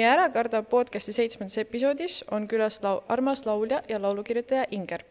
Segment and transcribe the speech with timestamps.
[0.00, 5.02] meie Ära karda podcasti seitsmendas episoodis on külas lau-, armas laulja ja laulukirjutaja Inger.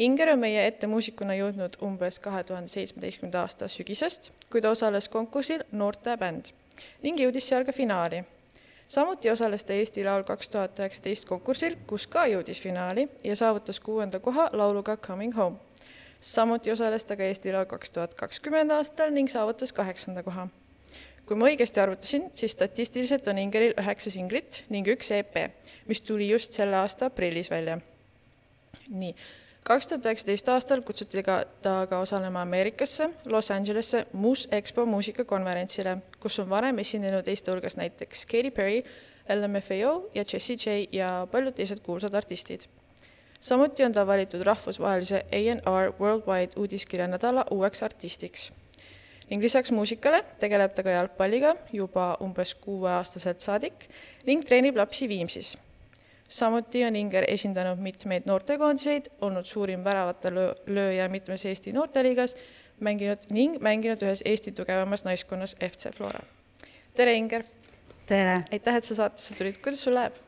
[0.00, 5.10] Inger on meie ette muusikuna jõudnud umbes kahe tuhande seitsmeteistkümnenda aasta sügisest, kui ta osales
[5.12, 6.48] konkursil Noorte bänd
[7.02, 8.22] ning jõudis seal ka finaali.
[8.88, 13.80] samuti osales ta Eesti Laul kaks tuhat üheksateist konkursil, kus ka jõudis finaali ja saavutas
[13.80, 15.58] kuuenda koha lauluga Coming Home.
[16.20, 20.48] samuti osales ta ka Eesti Laul kaks tuhat kakskümmend aastal ning saavutas kaheksanda koha
[21.32, 25.38] kui ma õigesti arvutasin, siis statistiliselt on Ingeril üheksa singlit ning üks EP,
[25.88, 27.78] mis tuli just selle aasta aprillis välja.
[28.92, 29.14] nii,
[29.64, 35.96] kaks tuhat üheksateist aastal kutsuti ka ta ka osalema Ameerikasse, Los Angelesse Mus Expo muusikakonverentsile,
[36.20, 38.82] kus on varem esinenud teiste hulgas näiteks Katy Perry,
[39.32, 42.68] LMFAO ja Jessie J ja paljud teised kuulsad artistid.
[43.40, 48.52] samuti on ta valitud rahvusvahelise ANR Worldwide uudiskirjanädala uueks artistiks
[49.32, 53.86] ning lisaks muusikale tegeleb ta ka jalgpalliga juba umbes kuueaastaselt saadik
[54.28, 55.54] ning treenib lapsi Viimsis.
[56.28, 62.36] samuti on Inger esindanud mitmeid noortekoondiseid, olnud suurim väravate löö-, lööja mitmes Eesti noorteliigas,
[62.80, 66.20] mänginud ning mänginud ühes Eesti tugevamas naiskonnas FC Flora.
[66.94, 67.44] tere, Inger!
[68.06, 68.42] tere!
[68.52, 70.20] aitäh, et sa saatesse tulid, kuidas sul läheb?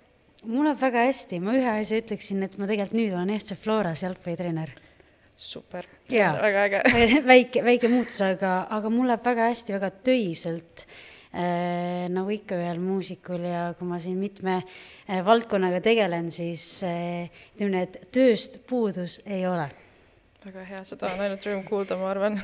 [0.44, 4.04] mul läheb väga hästi, ma ühe asja ütleksin, et ma tegelikult nüüd olen FC Floras
[4.06, 4.72] jalgpallitreener
[5.36, 6.82] super, see on väga äge.
[7.32, 10.86] Väike, väike muutus, aga, aga mul läheb väga hästi, väga töiselt.
[11.34, 12.06] Äh,.
[12.14, 17.26] nagu ikka ühel muusikul ja kui ma siin mitme äh, valdkonnaga tegelen, siis äh,
[17.56, 19.64] ütleme nii, et tööst puudus ei ole.
[20.44, 22.38] väga hea, seda on ainult rõõm kuulda, ma arvan.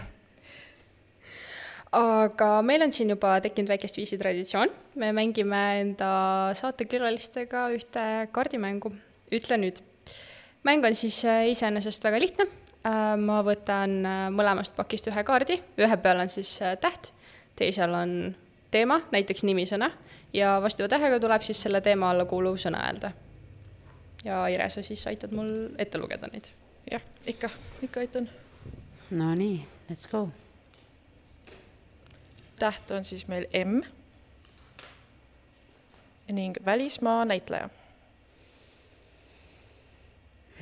[1.94, 6.10] Aga meil on siin juba tekkinud väikest viisi traditsioon, me mängime enda
[6.58, 8.90] saatekülalistega ühte kaardimängu,
[9.30, 9.78] Ütle nüüd.
[10.66, 12.50] mäng on siis äh, iseenesest väga lihtne.
[12.50, 12.59] Äh,
[13.20, 17.12] ma võtan äh, mõlemast pakist ühe kaardi, ühe peal on siis äh, täht,
[17.56, 18.14] teisel on
[18.72, 19.90] teema, näiteks nimisõna,
[20.32, 23.12] ja vastava tähega tuleb siis selle teema alla kuuluv sõna öelda.
[24.24, 26.48] ja Ire, sa siis aitad mul ette lugeda neid.
[26.90, 27.50] jah, ikka,
[27.82, 28.30] ikka aitan.
[29.10, 30.28] Nonii, let's go.
[32.58, 33.80] täht on siis meil M
[36.30, 37.68] ning välismaa näitleja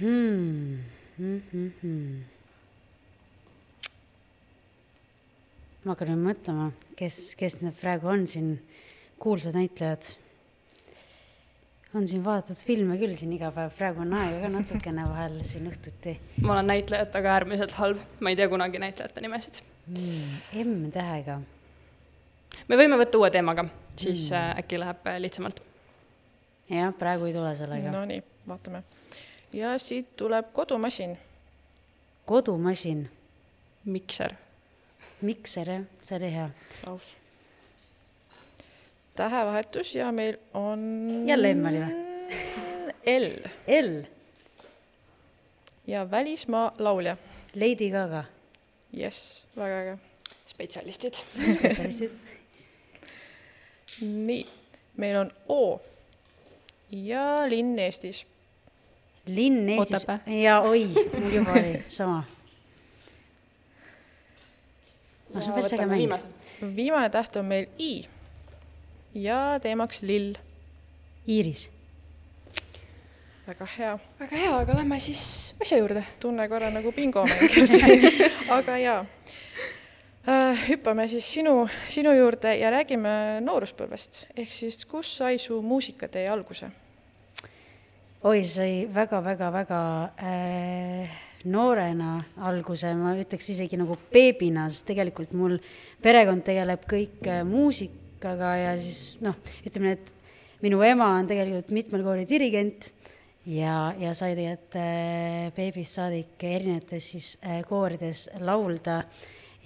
[0.01, 0.79] hmm mm.
[0.79, 0.98] -hmm.
[5.85, 8.49] Ma hakkan nüüd mõtlema, kes, kes need praegu on siin
[9.19, 10.05] kuulsad näitlejad.
[11.97, 15.67] on siin vaadatud filme küll siin iga päev, praegu on aega ka natukene vahel siin
[15.71, 16.19] õhtuti.
[16.43, 20.37] ma olen näitlejatega äärmiselt halb, ma ei tea kunagi näitlejate nimesid mm,.
[20.63, 21.41] M-tähega.
[22.69, 24.63] me võime võtta uue teemaga, siis mm.
[24.63, 25.59] äkki läheb äh, lihtsamalt.
[26.71, 27.91] jah, praegu ei tule sellega.
[27.91, 28.85] Nonii, vaatame
[29.53, 31.19] ja siit tuleb kodumasin.
[32.27, 33.11] kodumasin?
[33.85, 34.33] mikser.
[35.21, 36.51] mikser, jah, see oli hea.
[36.87, 37.17] aus.
[39.17, 40.81] tähevahetus ja meil on.
[41.27, 42.05] jälle M oli või?
[43.09, 43.49] L.
[43.67, 44.03] L.
[45.87, 47.17] ja välismaa laulja.
[47.55, 48.25] Lady Gaga.
[48.93, 49.99] jess, väga äge.
[50.47, 51.15] spetsialistid.
[51.29, 52.11] spetsialistid
[54.01, 54.47] nii,
[54.97, 55.81] meil on O
[56.91, 58.27] ja linn Eestis
[59.29, 60.87] linn Eestis ja oi,
[61.21, 62.25] mul juba oli sama.
[65.35, 66.15] no see on päris äge mäng.
[66.77, 68.09] viimane täht on meil I
[69.15, 70.35] ja teemaks lill.
[71.29, 71.69] Iiris.
[73.47, 73.99] väga hea.
[74.21, 76.05] väga hea, aga lähme siis asja juurde.
[76.21, 79.07] tunne korra nagu bingomängija siin aga jaa
[80.29, 80.69] äh,.
[80.69, 86.71] hüppame siis sinu, sinu juurde ja räägime nooruspõlvest, ehk siis kus sai su muusikatee alguse
[88.27, 89.81] oi, sai väga-väga-väga
[90.19, 91.11] äh,
[91.47, 95.55] noorena alguse, ma ütleks isegi nagu beebina, sest tegelikult mul
[96.03, 101.71] perekond tegeleb kõik äh, muusikaga ja siis noh, ütleme nii, et minu ema on tegelikult
[101.77, 102.91] mitmel kooli dirigent
[103.47, 109.05] ja, ja sai tegelikult äh, beebist saadik erinevates siis äh, koorides laulda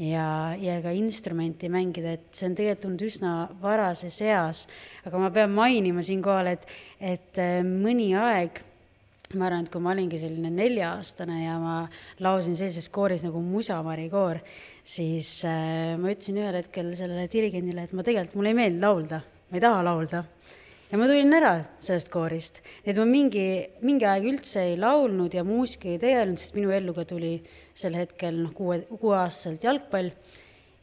[0.03, 0.27] ja,
[0.59, 3.33] ja ka instrumenti mängida, et see on tegelikult tulnud üsna
[3.63, 4.67] varases eas.
[5.07, 6.69] aga ma pean mainima siinkohal, et,
[6.99, 8.63] et äh, mõni aeg
[9.39, 11.77] ma arvan, et kui ma olingi selline nelja-aastane ja ma
[12.21, 14.43] laulsin sellises kooris nagu Musamari koor,
[14.85, 19.23] siis äh, ma ütlesin ühel hetkel sellele dirigendile, et ma tegelikult, mulle ei meeldi laulda,
[19.49, 20.27] ma ei taha laulda
[20.93, 22.61] ja ma tulin ära sellest koorist.
[22.85, 23.47] et ma mingi,
[23.81, 27.39] mingi aeg üldse ei laulnud ja muusikaga ei tegelenud, sest minu ellu ka tuli
[27.75, 30.13] sel hetkel noh, kuue, kuueaastaselt jalgpall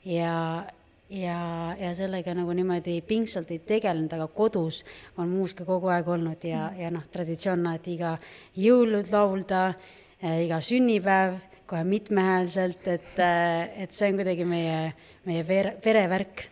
[0.10, 0.66] ja,
[1.14, 1.40] ja,
[1.78, 4.82] ja sellega nagu niimoodi pingsalt ei tegelenud, aga kodus
[5.18, 8.18] on muusika kogu aeg olnud ja, ja noh, traditsioon on alati iga
[8.58, 11.38] jõulud laulda äh,, iga sünnipäev,
[11.70, 14.88] kohe mitmehäälselt, et äh,, et see on kuidagi meie,
[15.30, 16.50] meie pere, perevärk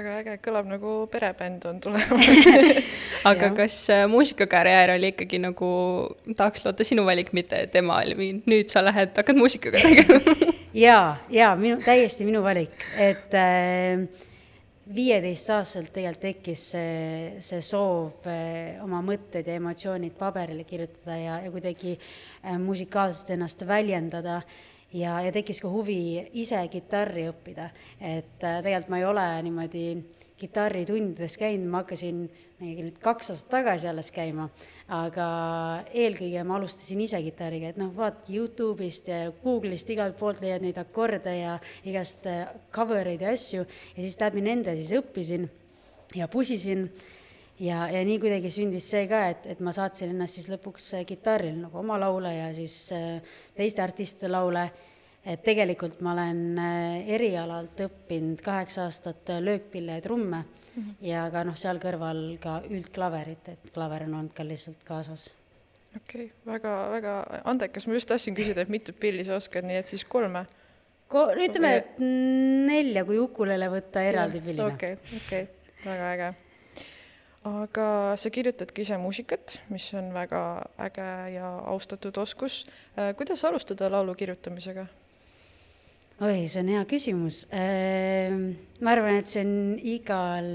[0.00, 2.46] väga äge, kõlab nagu perebänd on tulemas.
[3.30, 3.52] Aga ja.
[3.56, 5.68] kas äh, muusikakarjäär oli ikkagi nagu,
[6.32, 10.50] tahaks loota sinu valik, mitte tema oli mingi, nüüd sa lähed, hakkad muusikaga tegelema
[10.86, 10.98] ja,
[11.32, 14.08] ja minu, täiesti minu valik, et äh,
[14.94, 21.52] viieteistaastaselt tegelikult tekkis see, see soov äh, oma mõtted ja emotsioonid paberile kirjutada ja, ja
[21.52, 24.40] kuidagi äh, musikaalselt ennast väljendada
[24.92, 26.00] ja, ja tekkis ka huvi
[26.40, 27.70] ise kitarri õppida,
[28.00, 29.84] et äh, tegelikult ma ei ole niimoodi
[30.40, 32.22] kitarritundides käinud, ma hakkasin
[32.60, 34.46] mingi nüüd kaks aastat tagasi alles käima,
[34.92, 35.26] aga
[35.92, 40.80] eelkõige ma alustasin ise kitarriga, et noh, vaatadki Youtube'ist ja Google'ist igalt poolt leiad neid
[40.80, 41.58] akorde ja
[41.88, 43.66] igast äh, cover eid ja asju.
[43.96, 45.48] Ja siis läbi nende siis õppisin
[46.16, 46.88] ja pusisin
[47.60, 51.06] ja, ja nii kuidagi sündis see ka, et, et ma saatsin ennast siis lõpuks äh,
[51.08, 54.70] kitarril nagu oma laule ja siis äh, teiste artistide laule.
[55.20, 56.58] et tegelikult ma olen
[57.12, 60.94] erialalt õppinud kaheksa aastat löökpille ja trumme mm -hmm.
[61.04, 65.28] ja ka noh, seal kõrval ka üldklaverit, et klaver on olnud ka lihtsalt kaasas
[65.96, 67.14] okei okay,, väga, väga
[67.44, 70.44] andekas, ma just tahtsin küsida, et mitut pilli sa oskad, nii et siis kolme?
[71.10, 74.68] Ko-, ütleme, et nelja, kui ukulele võtta eraldi pillina.
[74.70, 76.30] okei okay,, okei okay., väga äge.
[77.44, 80.42] Aga sa kirjutadki ise muusikat, mis on väga
[80.78, 82.66] äge ja austatud oskus.
[82.98, 84.86] Äh, kuidas alustada laulu kirjutamisega?
[86.20, 87.36] Oi, see on hea küsimus.
[87.56, 88.42] Ehm,
[88.84, 89.54] ma arvan, et see on
[89.88, 90.48] igal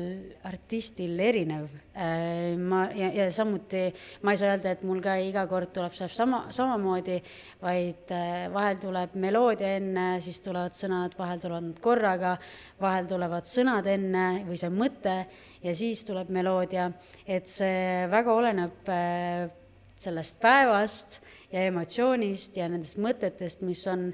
[0.46, 1.66] artistil erinev.
[1.98, 3.82] Ehm, ma ja, ja samuti
[4.22, 7.18] ma ei saa öelda, et mul ka iga kord tuleb see sama, samamoodi,
[7.66, 12.38] vaid eh, vahel tuleb meloodia enne, siis tulevad sõnad, vahel tulevad nad korraga,
[12.86, 15.18] vahel tulevad sõnad enne või see mõte
[15.66, 16.92] ja siis tuleb meloodia.
[17.26, 19.50] et see väga oleneb eh,
[19.98, 24.12] sellest päevast ja emotsioonist ja nendest mõtetest, mis on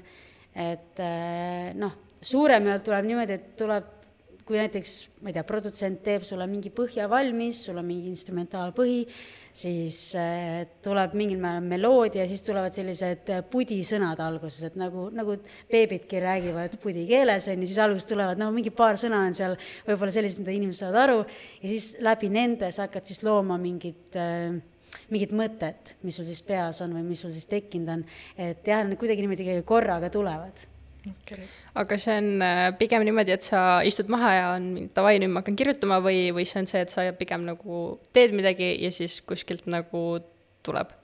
[0.52, 3.90] et äh, noh, suurem jaolt tuleb niimoodi, et tuleb,
[4.42, 9.04] kui näiteks, ma ei tea, produtsent teeb sulle mingi põhja valmis, sul on mingi instrumentaalpõhi,
[9.54, 15.38] siis äh, tuleb mingil määral meloodia, siis tulevad sellised äh, pudisõnad alguses, et nagu, nagu
[15.70, 19.56] beebidki räägivad pudi keeles, on ju, siis alguses tulevad, noh, mingi paar sõna on seal
[19.86, 21.24] võib-olla sellised, mida inimesed saavad aru,
[21.62, 24.58] ja siis läbi nende sa hakkad siis looma mingit äh,
[25.12, 28.04] mingit mõtet, mis sul siis peas on või mis sul siis tekkinud on,
[28.40, 30.68] et jah, need kuidagi niimoodi korraga tulevad
[31.10, 31.46] okay..
[31.74, 35.42] aga see on äh, pigem niimoodi, et sa istud maha ja on davai, nüüd ma
[35.42, 37.84] hakkan kirjutama või, või see on see, et sa pigem nagu
[38.16, 40.04] teed midagi ja siis kuskilt nagu
[40.66, 40.94] tuleb?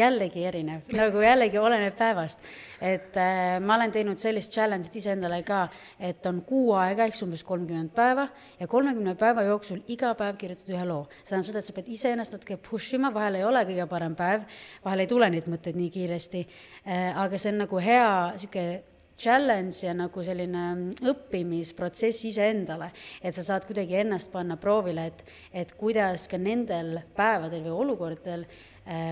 [0.00, 2.42] Jällegi erinev, nagu jällegi oleneb päevast.
[2.80, 5.66] et äh, ma olen teinud sellist challenge'it iseendale ka,
[5.98, 8.28] et on kuu aega, eks umbes kolmkümmend päeva
[8.60, 11.06] ja kolmekümne päeva jooksul iga päev kirjutad ühe loo.
[11.22, 14.16] see tähendab seda, et sa pead iseennast natuke push ima, vahel ei ole kõige parem
[14.16, 14.46] päev,
[14.84, 18.80] vahel ei tule neid mõtteid nii kiiresti äh,, aga see on nagu hea niisugune
[19.20, 22.90] challenge ja nagu selline õppimisprotsess iseendale,
[23.22, 28.46] et sa saad kuidagi ennast panna proovile, et, et kuidas ka nendel päevadel või olukordadel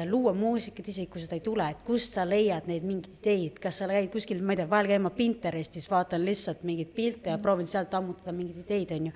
[0.09, 3.79] luua muusikat, isegi kui seda ei tule, et kust sa leiad neid mingeid ideid, kas
[3.79, 7.38] sa käid kuskil, ma ei tea, vahel käin ma Pinterestis, vaatan lihtsalt mingeid pilte ja
[7.43, 9.12] proovin sealt ammutada mingeid ideid, on ju.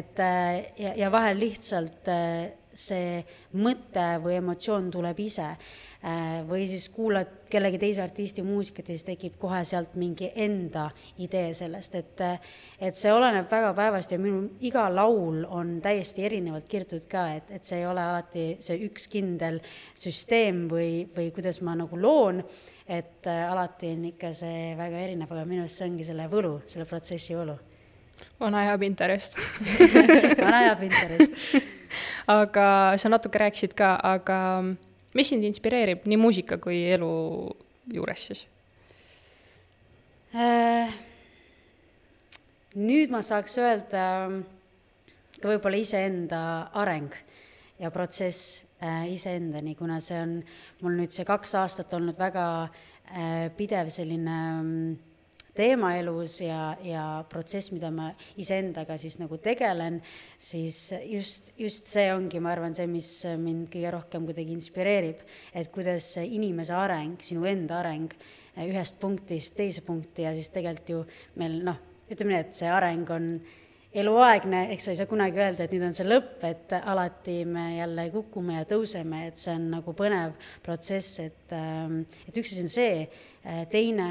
[0.00, 2.50] et äh, ja, ja vahel lihtsalt äh,
[2.88, 3.20] see
[3.60, 5.52] mõte või emotsioon tuleb ise.
[6.00, 10.86] Äh, või siis kuulad kellegi teise artisti muusikat ja siis tekib kohe sealt mingi enda
[11.20, 12.22] idee sellest, et
[12.80, 17.50] et see oleneb väga päevast ja minu iga laul on täiesti erinevalt kirjutatud ka, et,
[17.52, 19.58] et see ei ole alati see üks kindel
[19.92, 22.40] süsteem või, või kuidas ma nagu loon,
[22.88, 26.54] et äh, alati on ikka see väga erinev, aga minu arust see ongi selle võlu,
[26.70, 27.58] selle protsessi võlu.
[28.40, 29.36] vana hea Pinterest
[30.44, 31.78] vana hea Pinterest
[32.40, 34.40] aga sa natuke rääkisid ka, aga
[35.16, 37.10] mis sind inspireerib nii muusika kui elu
[37.94, 38.46] juures siis
[40.34, 40.90] äh,?
[42.78, 44.04] nüüd ma saaks öelda
[45.40, 46.42] ka võib-olla iseenda
[46.78, 47.10] areng
[47.80, 50.36] ja protsess äh, iseendani, kuna see on
[50.84, 55.09] mul nüüd see kaks aastat olnud väga äh, pidev selline äh,
[55.56, 60.00] teema elus ja, ja protsess, mida ma iseendaga siis nagu tegelen,
[60.38, 60.78] siis
[61.10, 66.12] just, just see ongi, ma arvan, see, mis mind kõige rohkem kuidagi inspireerib, et kuidas
[66.22, 68.14] inimese areng, sinu enda areng
[68.66, 71.04] ühest punktist teise punkti ja siis tegelikult ju
[71.40, 71.78] meil noh,
[72.10, 73.32] ütleme nii, et see areng on
[73.94, 77.64] eluaegne, eks sa ei saa kunagi öelda, et nüüd on see lõpp, et alati me
[77.74, 82.62] jälle kukume ja tõuseme, et see on nagu põnev protsess, et, ähm, et üks asi
[82.62, 83.08] on see,
[83.42, 84.06] äh, teine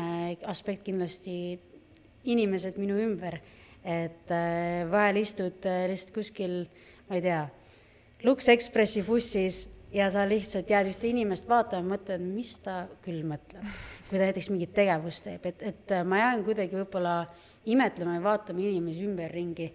[0.52, 1.38] aspekt kindlasti
[2.28, 3.40] inimesed minu ümber,
[3.88, 6.62] et äh, vahel istud äh, lihtsalt kuskil,
[7.08, 7.44] ma ei tea,
[8.28, 13.64] Lux Expressi bussis ja sa lihtsalt jääd ühte inimest vaatama, mõtled, mis ta küll mõtleb,
[14.10, 17.22] kui ta näiteks mingit tegevust teeb, et, et ma jään kuidagi võib-olla
[17.76, 19.70] imetlema ja vaatama inimesi ümberringi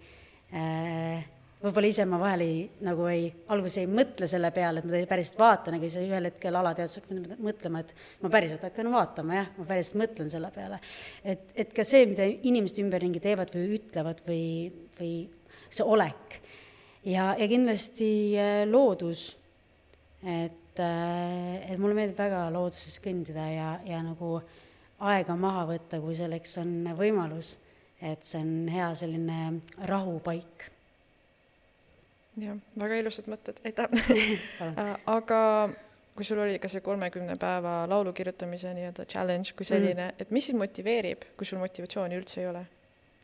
[1.65, 5.39] võib-olla ise ma vahel ei, nagu ei, alguses ei mõtle selle peale, et ma päriselt
[5.39, 9.67] vaatan, aga siis ühel hetkel alateadvuseks hakkan mõtlema, et ma päriselt hakkan vaatama, jah, ma
[9.69, 10.79] päriselt mõtlen selle peale.
[11.23, 14.43] et, et ka see, mida inimesed ümberringi teevad või ütlevad või,
[14.99, 15.15] või
[15.69, 16.39] see olek.
[17.07, 19.31] ja, ja kindlasti äh, loodus,
[20.21, 24.37] et, äh, et mulle meeldib väga looduses kõndida ja, ja nagu
[25.05, 27.55] aega maha võtta, kui selleks on võimalus.
[28.01, 29.39] Et see on hea selline
[29.87, 30.67] rahupaik
[32.41, 33.89] jah, väga ilusad mõtted, aitäh
[34.65, 35.41] äh, aga
[36.15, 40.31] kui sul oli ka see kolmekümne päeva laulu kirjutamise nii-öelda challenge kui selline mm., et
[40.35, 42.65] mis sind motiveerib, kui sul motivatsiooni üldse ei ole?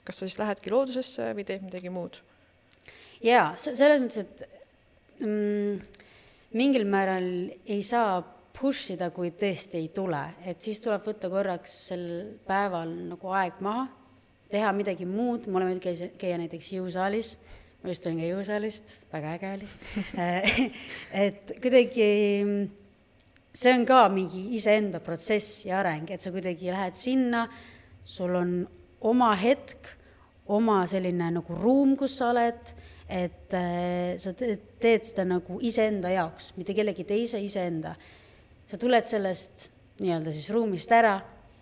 [0.01, 2.19] kas sa siis lähedki loodusesse või teed midagi muud?
[3.23, 6.03] jaa, selles mõttes, et mm,
[6.57, 7.27] mingil määral
[7.65, 8.19] ei saa
[8.61, 12.05] push ida, kui tõesti ei tule, et siis tuleb võtta korraks sel
[12.47, 13.87] päeval nagu aeg maha,
[14.51, 17.35] teha midagi muud, mulle meeldib käia, käia näiteks jõusaalis.
[17.81, 19.69] Ma just tulin ka jõusaalist, väga äge oli.
[21.23, 22.09] Et kuidagi
[23.51, 27.47] see on ka mingi iseenda protsess ja areng, et sa kuidagi lähed sinna,
[28.05, 28.53] sul on
[29.09, 29.89] oma hetk,
[30.53, 32.71] oma selline nagu ruum, kus sa oled,
[33.11, 37.95] et äh, sa teed seda nagu iseenda jaoks, mitte kellegi teise, iseenda.
[38.71, 39.67] sa tuled sellest
[39.99, 41.17] nii-öelda siis ruumist ära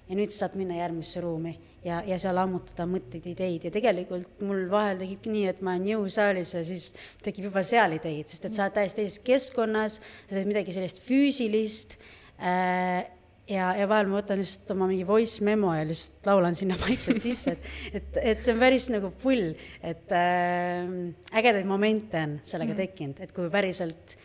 [0.05, 1.55] ja nüüd sa saad minna järgmisse ruumi
[1.86, 3.68] ja, ja seal ammutada mõtteid, ideid.
[3.68, 6.90] Ja tegelikult mul vahel tekibki nii, et ma olen jõusaalis ja siis
[7.26, 11.02] tekib juba seal ideid, sest et sa oled täiesti teises keskkonnas, sa teed midagi sellist
[11.06, 11.96] füüsilist
[12.40, 13.08] äh,
[13.50, 17.22] ja, ja vahel ma võtan just oma mingi voice memo ja lihtsalt laulan sinna vaikselt
[17.24, 19.54] sisse, et, et, et see on päris nagu pull,
[19.86, 20.92] et äh,
[21.40, 22.82] ägedaid momente on sellega mm.
[22.84, 24.18] tekkinud, et kui päriselt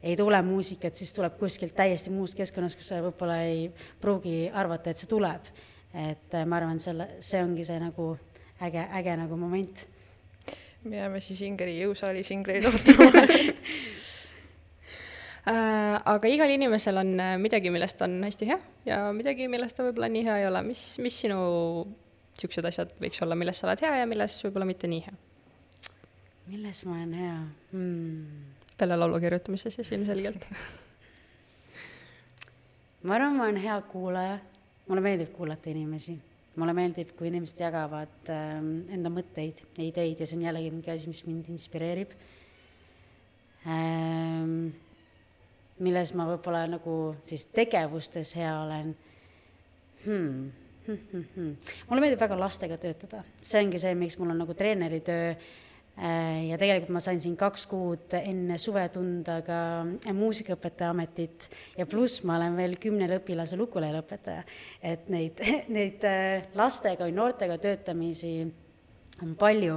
[0.00, 3.66] ei tule muusikat, siis tuleb kuskilt täiesti muust keskkonnast, kus sa võib-olla ei
[4.00, 5.50] pruugi arvata, et see tuleb
[5.94, 8.12] et äh, ma arvan, selle, see ongi see nagu
[8.62, 9.86] äge, äge nagu moment.
[10.84, 13.24] me jääme siis Ingeri jõusaali singleid ootama
[15.48, 19.86] Äh, aga igal inimesel on äh, midagi, millest on hästi hea ja midagi, millest ta
[19.86, 20.60] võib-olla nii hea ei ole.
[20.66, 21.38] mis, mis sinu
[21.88, 25.16] niisugused asjad võiks olla, milles sa oled hea ja milles võib-olla mitte nii hea?
[26.50, 27.38] milles ma olen hea
[27.72, 28.44] hmm.?
[28.76, 30.44] peale laulu kirjutamise siis ilmselgelt
[33.08, 34.36] ma arvan, ma olen hea kuulaja
[34.90, 36.16] mulle meeldib kuulata inimesi,
[36.58, 38.58] mulle meeldib, kui inimesed jagavad äh,
[38.96, 42.14] enda mõtteid ja ideid ja see on jällegi mingi asi, mis mind inspireerib
[43.70, 44.72] ähm,.
[45.80, 48.90] milles ma võib-olla nagu siis tegevustes hea olen
[50.04, 50.50] hmm..
[50.80, 51.72] Hmm, hmm, hmm.
[51.88, 55.69] mulle meeldib väga lastega töötada, see ongi see, miks mul on nagu treeneritöö Äh,
[56.00, 59.56] ja tegelikult ma sain siin kaks kuud enne suve tunda ka
[60.16, 64.44] muusikaõpetaja ametit ja pluss ma olen veel kümnele õpilasele ukuleleõpetaja.
[64.82, 65.42] et neid,
[65.76, 68.32] neid äh, lastega või noortega töötamisi
[69.20, 69.76] on palju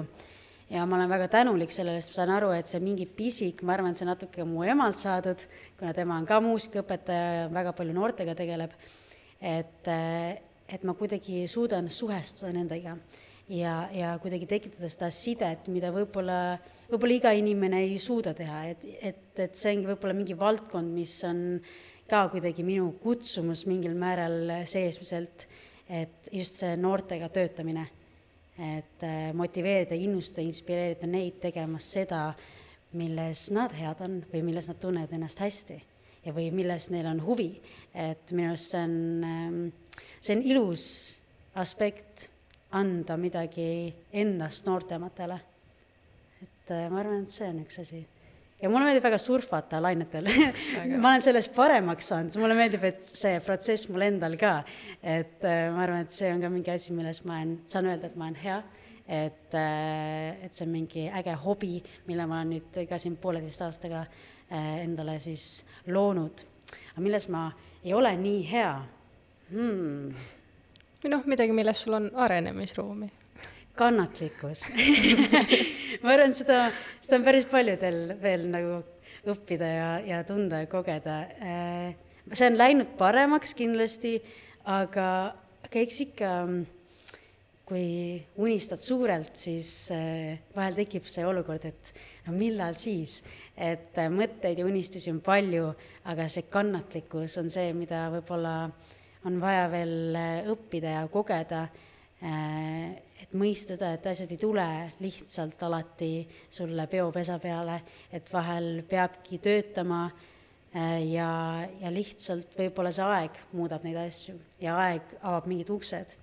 [0.72, 3.76] ja ma olen väga tänulik sellele, sest ma saan aru, et see mingi pisik, ma
[3.76, 5.44] arvan, et see natuke mu emalt saadud,
[5.80, 8.74] kuna tema on ka muusikaõpetaja ja väga palju noortega tegeleb,
[9.44, 10.40] et, äh,
[10.72, 12.96] et ma kuidagi suudan suhestuda nendega
[13.50, 16.58] ja, ja kuidagi tekitada seda sidet, mida võib-olla,
[16.92, 21.18] võib-olla iga inimene ei suuda teha, et, et, et see ongi võib-olla mingi valdkond, mis
[21.28, 21.44] on
[22.10, 25.48] ka kuidagi minu kutsumus mingil määral seesmiselt,
[25.90, 27.88] et just see noortega töötamine,
[28.54, 32.28] et äh, motiveerida, innustada, inspireerida neid tegema seda,
[32.94, 35.80] milles nad head on või milles nad tunnevad ennast hästi
[36.26, 37.50] ja, või milles neil on huvi,
[37.98, 39.58] et minu arust see on, ähm,
[40.20, 40.86] see on ilus
[41.60, 42.28] aspekt
[42.74, 45.40] anda midagi endast noortematele.
[46.44, 48.02] et äh, ma arvan, et see on üks asi.
[48.62, 50.30] ja mulle meeldib väga surfata lainetel
[51.02, 54.56] ma olen selles paremaks saanud, mulle meeldib, et see protsess mul endal ka.
[55.02, 58.10] et äh, ma arvan, et see on ka mingi asi, milles ma olen, saan öelda,
[58.10, 58.62] et ma olen hea
[59.04, 61.76] et, äh, et see on mingi äge hobi,
[62.08, 64.06] mille ma olen nüüd ka siin pooleteist aastaga
[64.54, 66.46] endale siis loonud.
[66.94, 67.48] aga milles ma
[67.84, 68.72] ei ole nii hea
[69.52, 70.42] hmm.?
[71.04, 73.12] Või noh, midagi, milles sul on arenemisruumi?
[73.74, 74.68] kannatlikkus
[76.04, 76.68] ma arvan, seda,
[77.02, 78.78] seda on päris paljudel veel nagu
[79.34, 81.16] õppida ja, ja tunda ja kogeda.
[81.42, 81.96] Äh,
[82.36, 84.18] see on läinud paremaks kindlasti,
[84.70, 85.08] aga,
[85.64, 86.32] aga eks ikka,
[87.66, 87.88] kui
[88.44, 91.94] unistad suurelt, siis äh, vahel tekib see olukord, et
[92.28, 93.22] no millal siis,
[93.58, 95.72] et äh, mõtteid ja unistusi on palju,
[96.12, 101.64] aga see kannatlikkus on see, mida võib-olla äh, on vaja veel äh, õppida ja kogeda,
[102.24, 102.92] äh,
[103.24, 104.68] et mõista seda, et asjad ei tule
[105.04, 106.14] lihtsalt alati
[106.52, 107.80] sulle peopesa peale,
[108.12, 111.30] et vahel peabki töötama äh, ja,
[111.82, 116.18] ja lihtsalt võib-olla see aeg muudab neid asju ja aeg avab mingid uksed.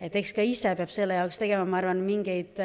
[0.00, 2.60] et eks ka ise peab selle jaoks tegema, ma arvan, mingeid,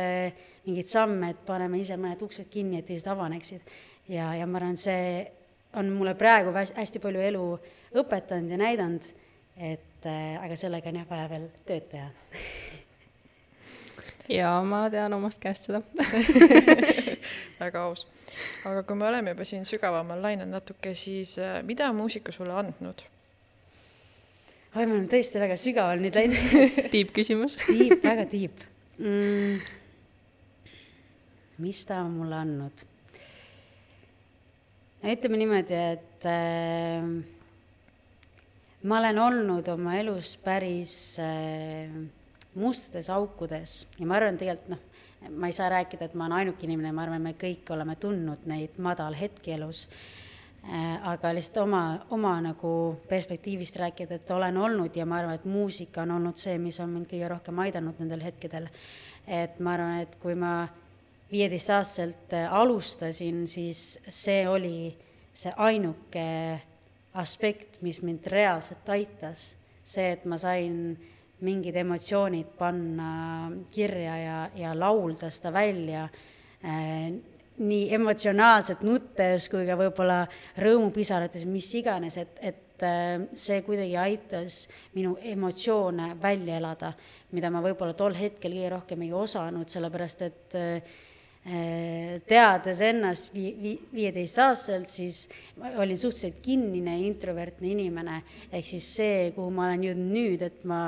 [0.68, 3.62] mingeid samme, et paneme ise mõned uksed kinni, et teised avaneksid.
[4.08, 5.25] ja, ja ma arvan, see
[5.74, 7.46] on mulle praegu hästi palju elu
[7.98, 9.08] õpetanud ja näidanud,
[9.57, 12.10] et äh, aga sellega on jah vaja veel tööd teha
[14.38, 15.81] jaa, ma tean omast käest seda
[17.62, 18.05] väga aus.
[18.65, 22.55] aga kui me oleme juba siin sügavamal lainel natuke, siis äh, mida on muusika sulle
[22.55, 23.03] andnud?
[24.74, 28.65] oi, me oleme tõesti väga sügaval nüüd läinud tiibküsimus tiib, väga tiib
[28.98, 29.62] mm,.
[31.63, 32.88] mis ta on mulle andnud?
[35.03, 37.07] ütleme niimoodi, et äh,
[38.84, 41.92] ma olen olnud oma elus päris äh,
[42.60, 44.82] mustades aukudes ja ma arvan, tegelikult noh,
[45.32, 48.44] ma ei saa rääkida, et ma olen ainuke inimene, ma arvan, me kõik oleme tundnud
[48.50, 51.00] neid madalhetki elus äh,.
[51.13, 51.84] aga lihtsalt oma,
[52.16, 52.74] oma nagu
[53.10, 56.92] perspektiivist rääkida, et olen olnud ja ma arvan, et muusika on olnud see, mis on
[56.92, 58.68] mind kõige rohkem aidanud nendel hetkedel.
[59.28, 60.68] et ma arvan, et kui ma
[61.32, 64.94] viieteistaastaselt äh, alustasin, siis see oli
[65.34, 66.28] see ainuke
[67.20, 69.55] aspekt, mis mind reaalselt aitas.
[69.84, 70.96] see, et ma sain
[71.43, 76.05] mingid emotsioonid panna kirja ja, ja laulda seda välja
[76.63, 77.12] äh,
[77.58, 80.22] nii emotsionaalselt nuttes kui ka võib-olla
[80.63, 84.62] rõõmupisarates, mis iganes, et, et äh, see kuidagi aitas
[84.96, 86.93] minu emotsioone välja elada,
[87.36, 90.82] mida ma võib-olla tol hetkel kõige rohkem ei osanud, sellepärast et Äh,
[91.43, 95.25] teades ennast vii-, viieteistaastaselt, siis
[95.59, 98.21] ma olin suhteliselt kinnine introvertne inimene,
[98.51, 100.79] ehk siis see, kuhu ma olen jõudnud nüüd, et ma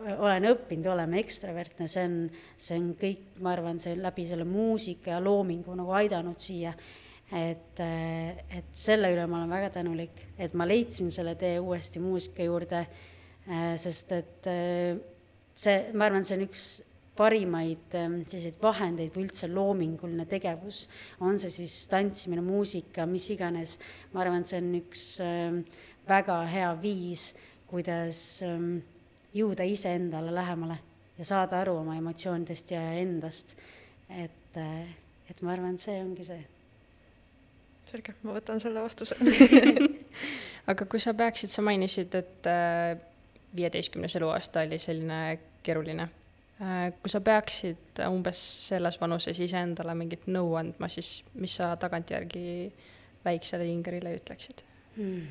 [0.00, 2.16] olen õppinud olema ekstravertne, see on,
[2.56, 6.74] see on kõik, ma arvan, see läbi selle muusika ja loomingu nagu aidanud siia.
[7.30, 12.42] et, et selle üle ma olen väga tänulik, et ma leidsin selle tee uuesti muusika
[12.42, 12.86] juurde,
[13.78, 14.48] sest et
[15.54, 16.64] see, ma arvan, see on üks
[17.18, 20.84] parimaid ähm, selliseid vahendeid või üldse loominguline tegevus,
[21.20, 23.76] on see siis tantsimine, muusika, mis iganes,
[24.14, 25.62] ma arvan, see on üks ähm,
[26.08, 27.30] väga hea viis,
[27.70, 28.78] kuidas ähm,
[29.36, 30.78] jõuda iseendale lähemale
[31.18, 33.56] ja saada aru oma emotsioonidest ja endast.
[34.08, 34.88] et, äh,
[35.30, 36.40] et ma arvan, see ongi see.
[37.90, 39.18] selge, ma võtan selle vastuse
[40.70, 42.96] aga kui sa peaksid, sa mainisid, et äh,
[43.56, 45.20] viieteistkümnes eluaasta oli selline
[45.66, 46.08] keeruline
[46.60, 52.42] kui sa peaksid umbes selles vanuses iseendale mingit nõu andma, siis mis sa tagantjärgi
[53.24, 54.60] väiksele Ingerile ütleksid
[54.98, 55.22] hmm.?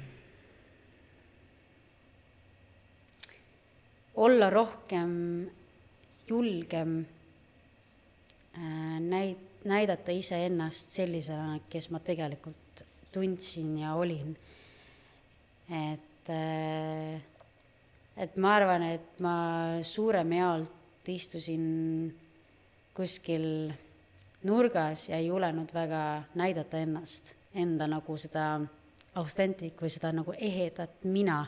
[4.25, 5.11] olla rohkem
[6.27, 6.97] julgem
[8.57, 14.33] äh, näid-, näidata iseennast sellisena, kes ma tegelikult tundsin ja olin.
[15.69, 17.21] et, äh,
[18.17, 19.37] et ma arvan, et ma
[19.85, 22.15] suurem jaolt istusin
[22.93, 23.71] kuskil
[24.43, 28.59] nurgas ja ei julenud väga näidata ennast, enda nagu seda
[29.15, 31.45] authentic või seda nagu ehedat mina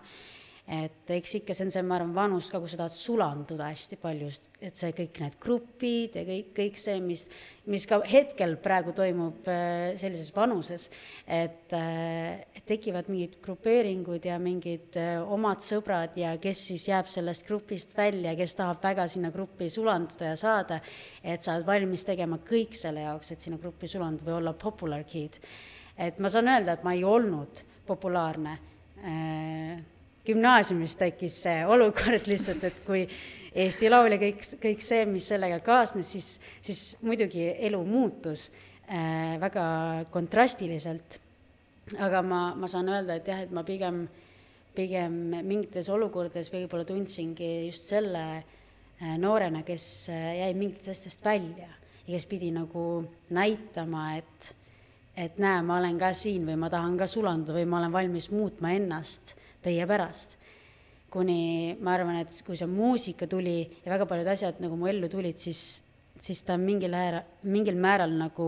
[0.69, 3.97] et eks ikka see on see, ma arvan, vanus ka, kus sa tahad sulanduda hästi
[3.99, 4.29] palju,
[4.61, 7.25] et see kõik need grupid ja kõik, kõik see, mis,
[7.71, 10.87] mis ka hetkel praegu toimub äh, sellises vanuses,
[11.25, 17.09] et, äh, et tekivad mingid grupeeringud ja mingid äh, omad sõbrad ja kes siis jääb
[17.11, 20.81] sellest grupist välja, kes tahab väga sinna gruppi sulanduda ja saada,
[21.23, 25.03] et sa oled valmis tegema kõik selle jaoks, et sinna gruppi sulanduda või olla popular
[25.09, 25.41] kid.
[25.97, 28.59] et ma saan öelda, et ma ei olnud populaarne
[30.25, 33.05] gümnaasiumis tekkis see olukord lihtsalt, et kui
[33.51, 36.27] Eesti Laul ja kõik, kõik see, mis sellega kaasnes, siis,
[36.63, 39.65] siis muidugi elu muutus äh, väga
[40.13, 41.19] kontrastiliselt.
[41.99, 44.05] aga ma, ma saan öelda, et jah, et ma pigem,
[44.75, 51.67] pigem mingites olukordades võib-olla tundsingi just selle äh, noorena, kes äh, jäi mingitest asjadest välja
[51.67, 54.55] ja kes pidi nagu näitama, et
[55.11, 58.29] et näe, ma olen ka siin või ma tahan ka sulanduda või ma olen valmis
[58.31, 60.37] muutma ennast teie pärast.
[61.11, 65.09] kuni ma arvan, et kui see muusika tuli ja väga paljud asjad nagu mu ellu
[65.11, 65.81] tulid, siis,
[66.15, 68.45] siis ta mingil äära, mingil määral nagu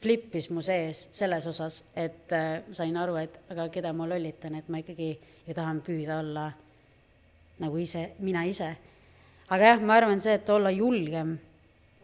[0.00, 4.68] flippis mu sees selles osas, et äh, sain aru, et aga keda ma lollitan, et
[4.70, 5.10] ma ikkagi
[5.48, 6.46] ju tahan püüda olla
[7.58, 8.70] nagu ise, mina ise.
[9.48, 11.36] aga jah, ma arvan see, et olla julgem,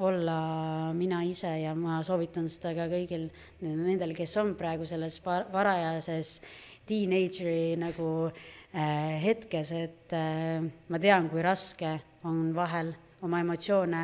[0.02, 3.28] olla mina ise ja ma soovitan seda ka kõigil
[3.62, 6.40] nendel, kes on praegu selles varajases
[6.86, 11.94] teenageri nagu äh, hetkes, et äh, ma tean, kui raske
[12.28, 12.92] on vahel
[13.22, 14.02] oma emotsioone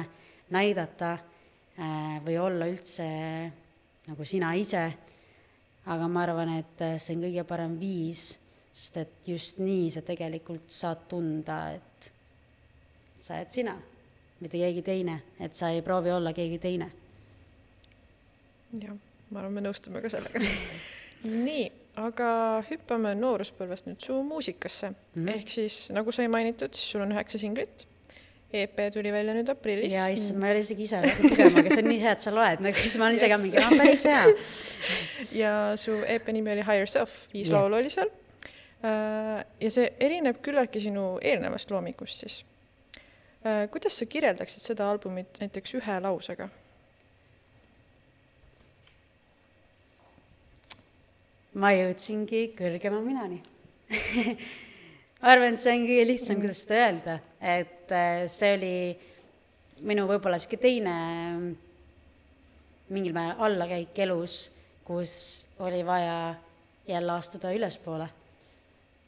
[0.55, 3.09] näidata äh, või olla üldse
[4.09, 4.85] nagu sina ise,
[5.89, 8.31] aga ma arvan, et see on kõige parem viis,
[8.73, 12.11] sest et just nii sa tegelikult saad tunda, et
[13.21, 13.75] sa oled sina,
[14.41, 16.89] mitte keegi teine, et sa ei proovi olla keegi teine.
[18.79, 18.97] jah,
[19.31, 20.41] ma arvan, me nõustume ka sellega.
[21.49, 21.65] Nii,
[21.99, 22.31] aga
[22.69, 24.97] hüppame nooruspõlvest nüüd su muusikasse mm.
[25.15, 25.31] -hmm.
[25.35, 27.87] ehk siis nagu sai mainitud, siis sul on üheksa singlit.
[28.49, 29.93] EP tuli välja nüüd aprillis.
[29.93, 32.31] ja issand, ma ei ole isegi ise lugema, aga see on nii hea, et sa
[32.33, 34.23] loed, nagu siis ma olen ise ka mingi, aa päris hea.
[35.43, 37.59] ja su EP nimi oli Higher Self, viis yeah.
[37.59, 38.09] laulu oli seal.
[38.79, 42.39] Äh, ja see erineb küllaltki sinu eelnevast loomingust siis.
[43.45, 46.49] Äh, kuidas sa kirjeldaksid seda albumit näiteks ühe lausega?
[51.59, 53.43] Ma jõudsingi kõrgema minani
[55.21, 58.75] arvan, et see on kõige lihtsam kuidas seda öelda, et äh, see oli
[59.89, 60.95] minu võib-olla niisugune teine
[62.95, 64.49] mingil määral allakäik elus,
[64.87, 65.13] kus
[65.65, 66.35] oli vaja
[66.89, 68.09] jälle astuda ülespoole.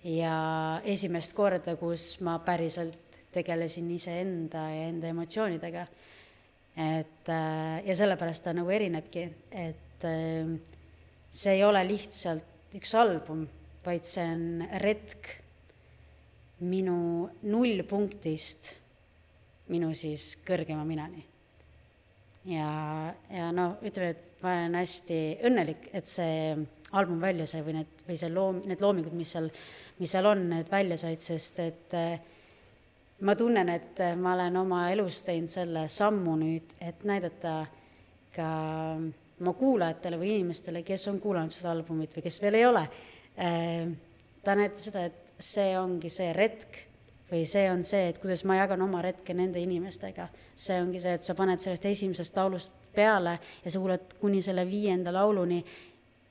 [0.04, 5.86] ja esimest korda, kus ma päriselt tegelesin iseenda ja enda emotsioonidega.
[6.76, 10.58] et äh, ja sellepärast ta nagu erinebki, et äh,
[11.30, 13.46] see ei ole lihtsalt üks album,
[13.84, 15.36] vaid see on retk
[16.60, 18.80] minu nullpunktist
[19.70, 21.22] minu siis kõrgema minani.
[22.50, 22.70] ja,
[23.30, 26.56] ja no ütleme, et ma olen hästi õnnelik, et see
[26.96, 29.50] album välja sai või need, või see loom, need loomingud, mis seal,
[30.00, 32.14] mis seal on, need välja said, sest et äh,
[33.26, 37.54] ma tunnen, et ma olen oma elus teinud selle sammu nüüd, et näidata
[38.34, 38.50] ka
[39.40, 42.84] oma kuulajatele või inimestele, kes on kuulanud seda albumit või kes veel ei ole,
[43.40, 43.90] äh,
[44.44, 46.86] ta näitab seda, et see ongi see retk
[47.30, 50.28] või see on see, et kuidas ma jagan oma retke nende inimestega.
[50.54, 54.66] see ongi see, et sa paned sellest esimesest laulust peale ja sa kuuled kuni selle
[54.66, 55.64] viienda lauluni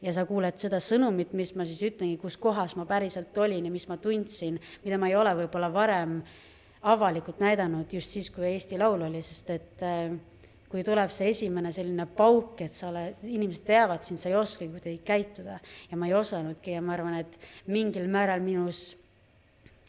[0.01, 3.71] ja sa kuuled seda sõnumit, mis ma siis ütlengi, kus kohas ma päriselt olin ja
[3.71, 6.19] mis ma tundsin, mida ma ei ole võib-olla varem
[6.81, 10.13] avalikult näidanud just siis, kui Eesti Laul oli, sest et äh,
[10.69, 14.69] kui tuleb see esimene selline pauk, et sa oled, inimesed teavad sind, sa ei oskagi
[14.75, 15.57] kuidagi käituda
[15.89, 17.39] ja ma ei osanudki ja ma arvan, et
[17.73, 18.91] mingil määral minus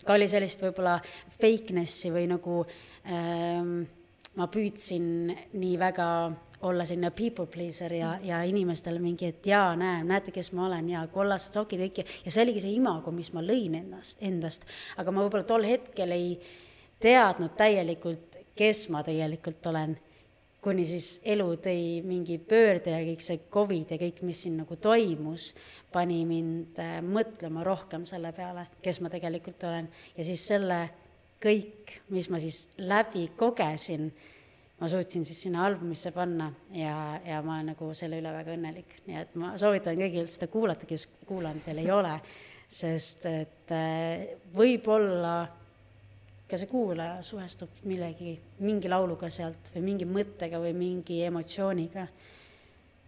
[0.07, 0.97] ka oli sellist võib-olla
[1.41, 2.63] fakeness'i või nagu
[3.05, 3.83] ähm,
[4.39, 5.05] ma püüdsin
[5.61, 6.07] nii väga
[6.69, 10.91] olla selline people pleaser ja, ja inimestele mingi, et jaa, näe, näete, kes ma olen
[10.93, 14.69] ja kollased sokid kõik ja, ja see oligi see imago, mis ma lõin ennast, endast.
[15.01, 16.35] aga ma võib-olla tol hetkel ei
[17.01, 19.97] teadnud täielikult, kes ma tegelikult olen
[20.61, 24.77] kuni siis elu tõi mingi pöörde ja kõik see Covid ja kõik, mis siin nagu
[24.77, 25.51] toimus,
[25.93, 29.89] pani mind äh, mõtlema rohkem selle peale, kes ma tegelikult olen.
[30.17, 30.83] ja siis selle
[31.41, 34.11] kõik, mis ma siis läbi kogesin,
[34.81, 38.99] ma suutsin siis sinna albumisse panna ja, ja ma olen nagu selle üle väga õnnelik.
[39.07, 42.19] nii et ma soovitan kõigil seda kuulata, kes kuulanud veel ei ole,
[42.69, 45.39] sest et äh, võib-olla
[46.51, 48.35] ka see kuulaja suhestub millegi,
[48.67, 52.07] mingi lauluga sealt või mingi mõttega või mingi emotsiooniga,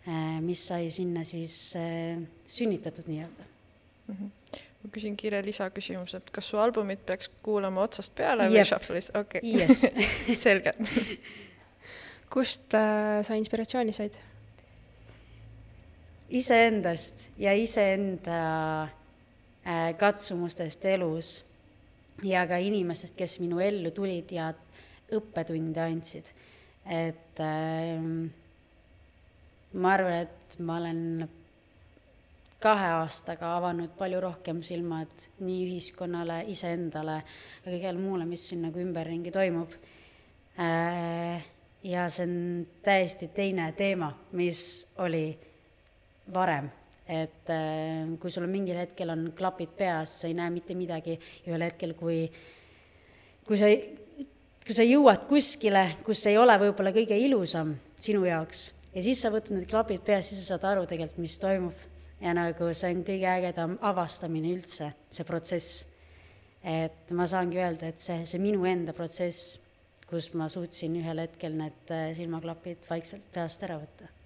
[0.06, 4.14] äh, mis sai sinna siis äh, sünnitatud nii-öelda mm.
[4.14, 4.30] -hmm
[4.82, 8.56] ma küsin kiire lisaküsimuse, et kas su albumit peaks kuulama otsast peale yep.
[8.56, 9.60] või shuffle'is, okei okay.
[9.62, 9.84] yes.
[10.42, 10.72] selge
[12.32, 14.18] kust äh, sa inspiratsiooni said?
[16.32, 18.42] iseendast ja iseenda
[18.82, 21.42] äh, katsumustest elus
[22.24, 24.52] ja ka inimestest, kes minu ellu tulid ja
[25.12, 26.32] õppetunde andsid.
[26.86, 28.02] et äh,
[29.72, 31.28] ma arvan, et ma olen
[32.62, 37.22] kahe aastaga avanud palju rohkem silmad nii ühiskonnale, iseendale,
[37.64, 39.74] kõigele muule, mis siin nagu ümberringi toimub
[40.58, 41.42] äh,.
[41.82, 42.36] ja see on
[42.82, 45.26] täiesti teine teema, mis oli
[46.34, 46.70] varem
[47.12, 51.18] et äh, kui sul on mingil hetkel on klapid peas, sa ei näe mitte midagi
[51.18, 52.24] ja ühel hetkel, kui,
[53.48, 53.68] kui sa,
[54.62, 59.32] kui sa jõuad kuskile, kus ei ole võib-olla kõige ilusam sinu jaoks ja siis sa
[59.32, 61.88] võtad need klapid peas, siis sa saad aru tegelikult, mis toimub.
[62.22, 65.84] ja nagu see on kõige ägedam avastamine üldse, see protsess.
[66.62, 69.58] et ma saangi öelda, et see, see minu enda protsess,
[70.06, 74.21] kus ma suutsin ühel hetkel need äh, silmaklapid vaikselt peast ära võtta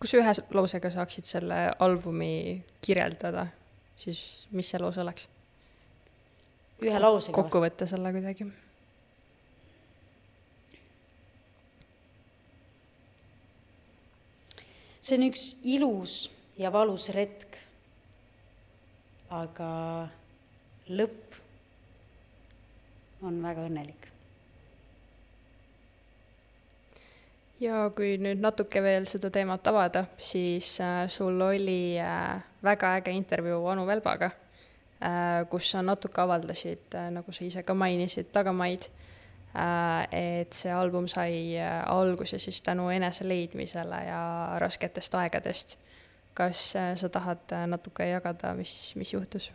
[0.00, 3.44] kui sa ühe lausega saaksid selle albumi kirjeldada,
[4.00, 4.22] siis
[4.56, 5.28] mis see lause oleks?
[6.80, 7.36] ühe lausega?
[7.36, 8.48] kokku võtta selle kuidagi.
[15.00, 15.44] see on üks
[15.76, 16.16] ilus
[16.60, 17.58] ja valus retk.
[19.30, 19.70] aga
[20.90, 21.36] lõpp
[23.28, 24.09] on väga õnnelik.
[27.60, 33.14] Ja kui nüüd natuke veel seda teemat avada, siis äh, sul oli äh, väga äge
[33.16, 38.90] intervjuu Anu Velbaga äh,, kus sa natuke avaldasid nagu sa ise ka mainisid, tagamaid
[39.50, 44.20] et see album sai alguse siis tänu eneseleidmisele ja
[44.62, 45.74] rasketest aegadest.
[46.34, 49.50] kas sa tahad natuke jagada, mis, mis juhtus?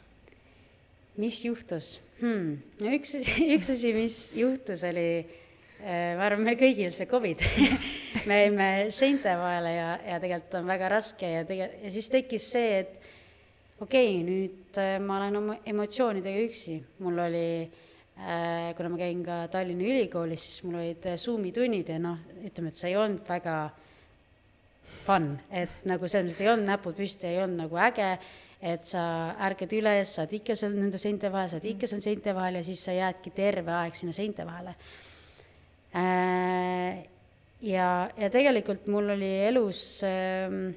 [1.15, 2.57] mis juhtus hmm.?
[2.91, 3.15] üks,
[3.55, 5.07] üks asi, mis juhtus, oli
[5.85, 7.41] ma arvan, meil kõigil see Covid
[8.29, 12.47] me jäime seinte vahele ja, ja tegelikult on väga raske ja tegelikult, ja siis tekkis
[12.55, 12.95] see, et
[13.79, 19.21] okei okay,, nüüd äh, ma olen oma emotsioonidega üksi, mul oli äh, kuna ma käin
[19.25, 23.21] ka Tallinna Ülikoolis, siis mul olid Zoomi tunnid ja noh, ütleme, et see ei olnud
[23.29, 23.59] väga
[25.05, 28.15] fun, et nagu selles mõttes, et ei olnud näpud püsti, ei olnud nagu äge
[28.65, 32.01] et sa ärkad üles, sa oled ikka seal nende seinte vahel, sa oled ikka seal
[32.01, 34.73] seinte vahel ja siis sa jäädki terve aeg sinna seinte vahele.
[35.95, 37.07] Äh,
[37.63, 40.73] ja, ja tegelikult mul oli elus, ähm,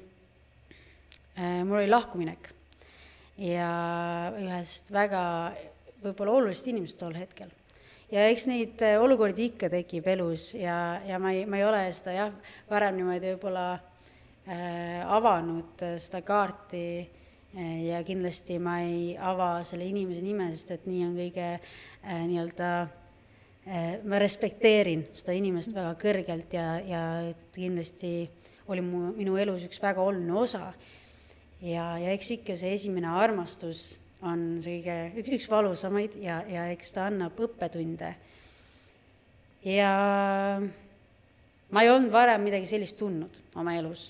[1.35, 2.53] äh, mul oli lahkuminek.
[3.39, 3.71] Ja
[4.39, 5.23] ühest väga
[6.03, 7.51] võib-olla olulisest inimesest tol hetkel.
[8.13, 11.83] Ja eks neid äh, olukordi ikka tekib elus ja, ja ma ei, ma ei ole
[11.95, 16.85] seda jah, varem niimoodi võib-olla äh, avanud seda kaarti
[17.59, 22.71] ja kindlasti ma ei ava selle inimese nime, sest et nii on kõige äh, nii-öelda
[22.83, 22.98] äh,
[24.09, 27.01] ma respekteerin seda inimest väga kõrgelt ja, ja
[27.53, 28.29] kindlasti
[28.69, 30.73] oli mu, minu elus üks väga oluline osa.
[31.61, 36.67] ja, ja eks ikka see esimene armastus on see kõige, üks, üks valusamaid ja, ja
[36.73, 38.13] eks ta annab õppetunde.
[39.67, 39.91] ja
[41.69, 44.09] ma ei olnud varem midagi sellist tundnud oma elus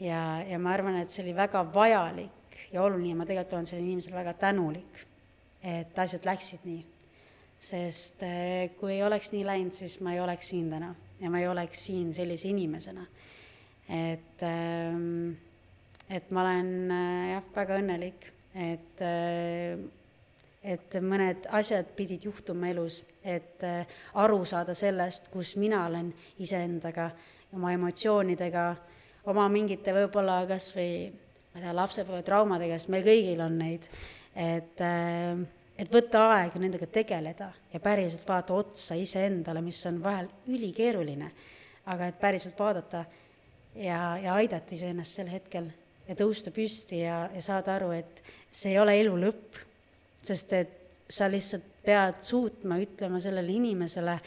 [0.00, 3.92] ja, ja ma arvan, et see oli väga vajalik ja oluline, ma tegelikult olen sellele
[3.92, 5.02] inimesele väga tänulik,
[5.62, 6.84] et asjad läksid nii.
[7.58, 11.40] Sest eh, kui ei oleks nii läinud, siis ma ei oleks siin täna ja ma
[11.42, 13.06] ei oleks siin sellise inimesena.
[13.88, 15.30] et, ehm,
[16.10, 19.78] et ma olen eh, jah, väga õnnelik, et eh,
[20.68, 23.62] et mõned asjad pidid juhtuma elus, et
[24.18, 26.10] aru saada sellest, kus mina olen
[26.42, 27.06] iseendaga,
[27.54, 28.64] oma emotsioonidega
[29.28, 33.86] oma mingite võib-olla kas või ma ei tea, lapsepõlvetraumadega, sest meil kõigil on neid,
[34.34, 35.40] et, äh,
[35.78, 41.30] et võtta aega nendega tegeleda ja päriselt vaadata otsa iseendale, mis on vahel ülikeeruline,
[41.86, 43.04] aga et päriselt vaadata
[43.74, 45.70] ja, ja aidata iseennast sel hetkel
[46.08, 49.60] ja tõusta püsti ja, ja saada aru, et see ei ole elu lõpp,
[50.24, 50.74] sest et
[51.08, 54.18] sa lihtsalt pead suutma ütlema sellele inimesele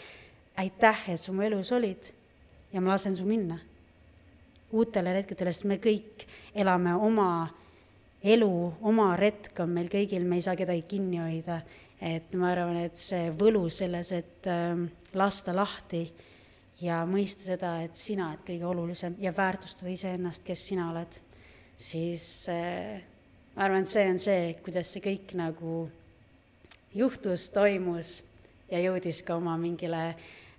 [0.61, 2.09] aitäh, et sa mu elus olid
[2.71, 3.59] ja ma lasen su minna.
[4.71, 7.27] Uutele hetkedele, sest me kõik elame oma
[8.23, 8.51] elu,
[8.85, 11.61] oma retk on meil kõigil, me ei saa kedagi kinni hoida.
[12.01, 14.79] et ma arvan, et see võlu selles, et äh,
[15.13, 16.01] lasta lahti
[16.81, 21.19] ja mõista seda, et sina oled kõige olulisem ja väärtustada iseennast, kes sina oled,
[21.77, 23.03] siis äh,
[23.55, 25.85] ma arvan, et see on see, kuidas see kõik nagu
[26.97, 28.23] juhtus, toimus
[28.71, 30.07] ja jõudis ka oma mingile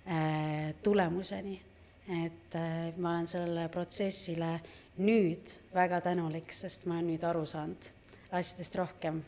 [0.07, 1.59] äh, tulemuseni
[2.07, 4.57] et äh, ma olen sellele protsessile
[4.97, 7.89] nüüd väga tänulik, sest ma olen nüüd aru saanud
[8.33, 9.21] asjadest rohkem,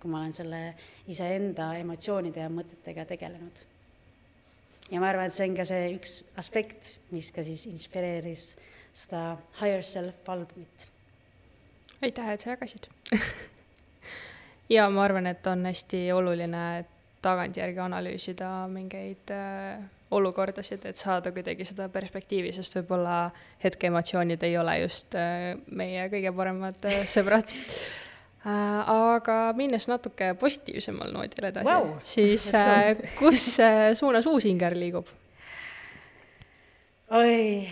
[0.00, 0.60] kui ma olen selle
[1.10, 3.64] iseenda emotsioonide ja mõtetega tegelenud.
[4.90, 8.52] ja ma arvan, et see on ka see üks aspekt, mis ka siis inspireeris
[8.92, 10.88] seda Higher Self albumit.
[12.02, 12.88] aitäh, et sa jagasid
[14.76, 16.84] ja ma arvan, et on hästi oluline
[17.22, 23.16] tagantjärgi analüüsida mingeid äh, olukordasid, et saada kuidagi seda perspektiivi, sest võib-olla
[23.64, 27.52] hetkeemotsioonid ei ole just äh, meie kõige paremad äh, sõbrad.
[28.42, 32.48] Äh, aga minnes natuke positiivsemal noodil edasi wow., siis
[33.14, 33.44] kus
[33.94, 35.06] suunas uus Inger liigub?
[37.14, 37.68] oi,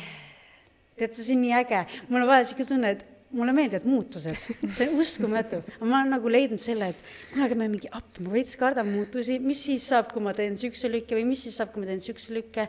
[0.95, 4.39] tead see on nii äge, mul on vahel niisugune tunne, et mulle meeldivad muutused,
[4.75, 5.63] see on uskumatu.
[5.81, 9.63] ma olen nagu leidnud selle, et kunagi ma mingi appi, ma veits kardan muutusi, mis
[9.69, 12.35] siis saab, kui ma teen siukse lükke või mis siis saab, kui ma teen siukse
[12.35, 12.67] lükke.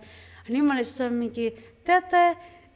[0.50, 1.48] nüüd ma lihtsalt olen mingi,
[1.88, 2.24] teate,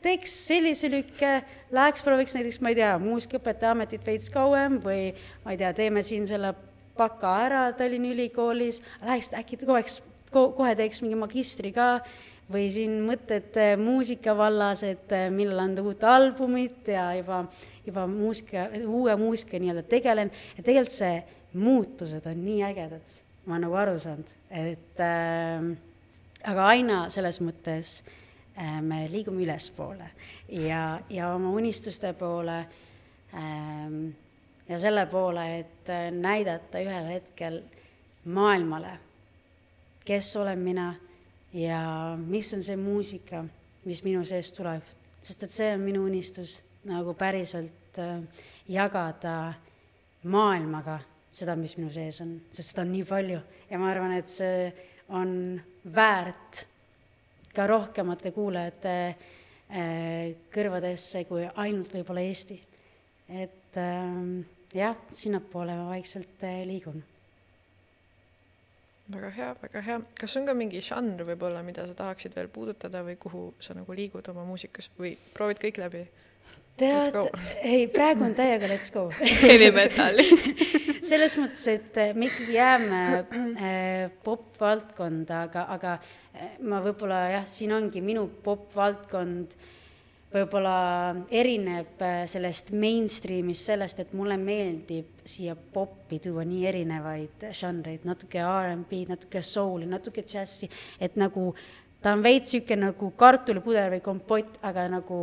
[0.06, 1.32] teeks sellise lükke,
[1.74, 5.12] läheks prooviks näiteks, ma ei tea, muusikaõpetaja ametit veits kauem või
[5.46, 6.54] ma ei tea, teeme siin selle
[6.98, 9.84] baka ära Tallinna Ülikoolis, läheks äkki kohe,
[10.32, 12.00] kohe teeks mingi magistri ka
[12.52, 17.46] või siin mõtted muusika vallas, et millal anda uut albumit ja juba
[17.86, 20.32] juba muusika, uue muusikaga nii-öelda tegelen.
[20.58, 21.16] Ja tegelikult see
[21.54, 23.14] muutused on nii ägedad,
[23.46, 25.70] ma olen nagu aru saanud, et äh,
[26.44, 28.00] aga aina selles mõttes
[28.58, 30.10] äh, me liigume ülespoole
[30.50, 33.96] ja, ja oma unistuste poole äh,
[34.70, 37.62] ja selle poole, et äh, näidata ühel hetkel
[38.26, 38.98] maailmale,
[40.06, 40.94] kes olen mina
[41.56, 41.82] ja
[42.20, 43.44] mis on see muusika,
[43.88, 44.84] mis minu seest tuleb,
[45.24, 48.20] sest et see on minu unistus nagu päriselt äh,
[48.72, 49.54] jagada
[50.30, 51.00] maailmaga
[51.32, 53.40] seda, mis minu sees on, sest seda on nii palju.
[53.70, 54.70] Ja ma arvan, et see
[55.16, 55.56] on
[55.96, 56.66] väärt
[57.56, 62.60] ka rohkemate kuulajate äh, kõrvadesse kui ainult võib-olla Eesti.
[63.30, 64.42] et ähm,
[64.74, 67.02] jah, sinnapoole ma vaikselt äh, liigun
[69.14, 69.98] väga hea, väga hea.
[70.20, 73.94] kas on ka mingi žanr võib-olla, mida sa tahaksid veel puudutada või kuhu sa nagu
[73.94, 76.06] liigud oma muusikas või proovid kõik läbi?
[76.76, 77.16] tead,
[77.64, 80.20] ei, praegu on täiega let's go Heavy metal
[81.10, 85.96] selles mõttes, et äh, me ikkagi jääme äh, popvaldkonda, aga, aga
[86.34, 89.56] äh, ma võib-olla jah, siin ongi minu popvaldkond
[90.36, 90.76] võib-olla
[91.32, 98.44] erineb äh, sellest mainstream'ist, sellest, et mulle meeldib siia popi tuua nii erinevaid žanreid, natuke
[98.44, 100.70] R'n'B, natuke soul'i, natuke džässi,
[101.00, 101.52] et nagu
[102.04, 105.20] ta on veits niisugune nagu kartulipuder või kompott, aga nagu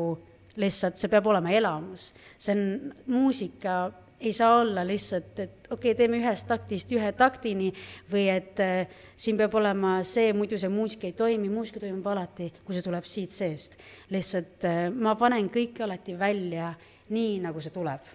[0.60, 2.12] lihtsalt see peab olema elamus.
[2.36, 7.72] see on muusika, ei saa olla lihtsalt, et okei okay,, teeme ühest taktist ühe taktini
[8.12, 12.48] või et äh, siin peab olema see, muidu see muusika ei toimi, muusika toimub alati,
[12.64, 13.76] kui see tuleb siit seest.
[14.14, 16.72] lihtsalt äh, ma panen kõike alati välja
[17.12, 18.10] nii, nagu see tuleb.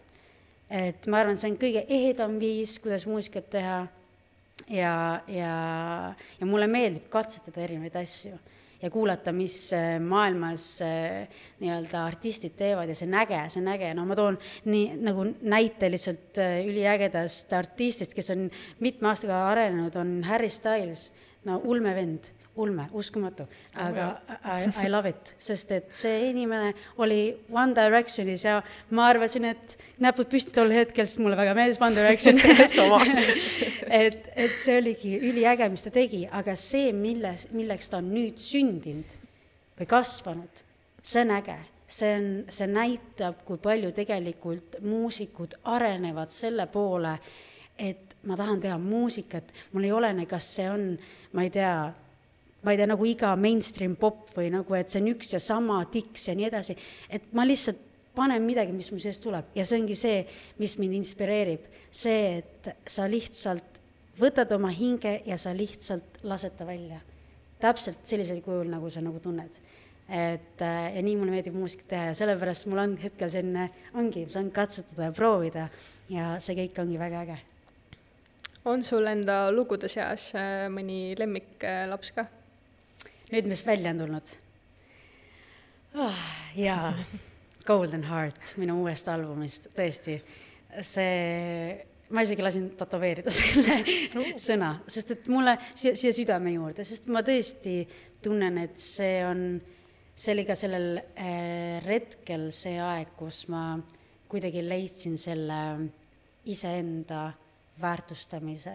[0.70, 3.80] et ma arvan, see on kõige ehedam viis, kuidas muusikat teha
[4.68, 4.94] ja,
[5.28, 5.56] ja,
[6.40, 8.38] ja mulle meeldib katsetada erinevaid asju
[8.82, 11.28] ja kuulata, mis äh, maailmas äh,
[11.60, 14.38] nii-öelda artistid teevad ja see on äge, see on äge, no ma toon
[14.70, 18.48] nii nagu näite lihtsalt äh, üliägedast artistist, kes on
[18.84, 21.10] mitme aastaga arenenud, on Harry Styles,
[21.48, 23.46] no ulmevend ulme, uskumatu,
[23.78, 24.08] aga
[24.42, 27.22] I, I love it, sest et see inimene oli
[27.54, 28.60] One Directionis ja
[28.98, 32.42] ma arvasin, et näpud püsti tol hetkel, sest mulle väga meeldis One Direction.
[33.88, 38.40] Et, et see oligi üliäge, mis ta tegi, aga see, milles, milleks ta on nüüd
[38.42, 39.14] sündinud
[39.78, 40.64] või kasvanud,
[41.02, 41.58] see on äge.
[41.88, 47.14] See on, see näitab, kui palju tegelikult muusikud arenevad selle poole,
[47.80, 50.90] et ma tahan teha muusikat, mul ei olene, kas see on,
[51.32, 51.72] ma ei tea,
[52.68, 55.80] ma ei tea, nagu iga mainstream pop või nagu, et see on üks ja sama
[55.92, 56.76] tiks ja nii edasi,
[57.08, 57.80] et ma lihtsalt
[58.18, 60.22] panen midagi, mis mu seest tuleb ja see ongi see,
[60.60, 63.78] mis mind inspireerib, see, et sa lihtsalt
[64.20, 67.00] võtad oma hinge ja sa lihtsalt lased ta välja.
[67.58, 69.64] täpselt sellisel kujul, nagu sa nagu tunned.
[70.10, 74.26] et äh, ja nii mulle meeldib muusikat teha ja sellepärast mul on hetkel selline, ongi,
[74.30, 75.70] saan katsetada ja proovida
[76.10, 77.38] ja see kõik ongi väga äge.
[78.66, 82.28] on sul enda lugude seas äh, mõni lemmiklaps ka?
[83.32, 84.36] Nüüd, mis välja on tulnud
[86.00, 86.26] oh,.
[86.56, 86.94] jaa,
[87.68, 90.18] Golden Heart minu uuest albumist, tõesti,
[90.86, 91.74] see,
[92.16, 93.82] ma isegi lasin tätoveerida selle
[94.40, 97.82] sõna, sest et mulle siia, siia südame juurde, sest ma tõesti
[98.24, 99.44] tunnen, et see on,
[100.16, 103.74] see oli ka sellel äh, retkel see aeg, kus ma
[104.32, 105.60] kuidagi leidsin selle
[106.48, 107.30] iseenda
[107.82, 108.74] väärtustamise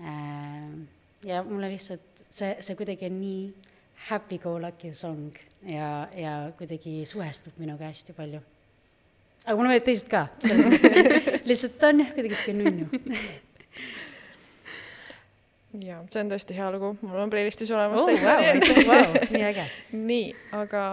[0.00, 0.68] äh,.
[1.24, 3.69] ja mulle lihtsalt see, see kuidagi on nii
[4.08, 5.36] happy-go-lucky song
[5.66, 8.40] ja, ja kuidagi suhestub minuga hästi palju.
[9.44, 10.26] aga mulle meeldivad teised ka,
[11.48, 12.88] lihtsalt ta on jah, kuidagi sihuke nunnu
[15.78, 19.44] jaa, see on tõesti hea lugu, mul on playlistis olemas oh, täitsa wow, wow, nii
[19.52, 19.66] äge.
[20.10, 20.84] nii, aga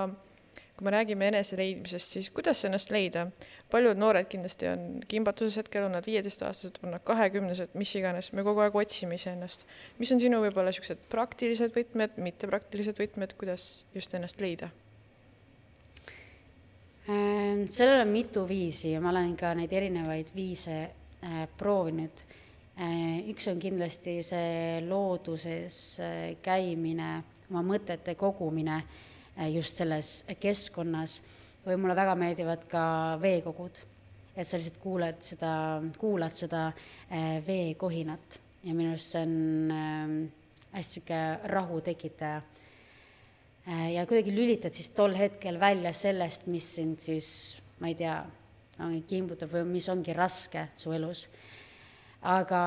[0.77, 3.25] kui me räägime eneseleidmisest, siis kuidas ennast leida?
[3.71, 8.45] paljud noored kindlasti on kimbatuses hetkel, on nad viieteistaastased, on nad kahekümnesed, mis iganes, me
[8.45, 9.65] kogu aeg otsime iseennast.
[9.97, 14.69] mis on sinu võib-olla niisugused praktilised võtmed, mittepraktilised võtmed, kuidas just ennast leida?
[17.09, 22.23] Ähm, sellel on mitu viisi ja ma olen ka neid erinevaid viise äh, proovinud
[22.77, 23.25] äh,.
[23.33, 28.81] üks on kindlasti see looduses äh, käimine, oma mõtete kogumine
[29.53, 31.19] just selles keskkonnas
[31.67, 32.83] või mulle väga meeldivad ka
[33.21, 33.79] veekogud,
[34.37, 35.53] et sa lihtsalt kuuled seda,
[35.99, 40.13] kuulad seda äh, veekohinat ja minu arust see on äh,
[40.77, 42.41] hästi niisugune rahu tekitaja
[43.67, 43.93] äh,.
[43.97, 47.29] ja kuidagi lülitad siis tol hetkel välja sellest, mis sind siis,
[47.81, 48.17] ma ei tea,
[49.09, 51.27] kimbutab või mis ongi raske su elus.
[52.21, 52.61] aga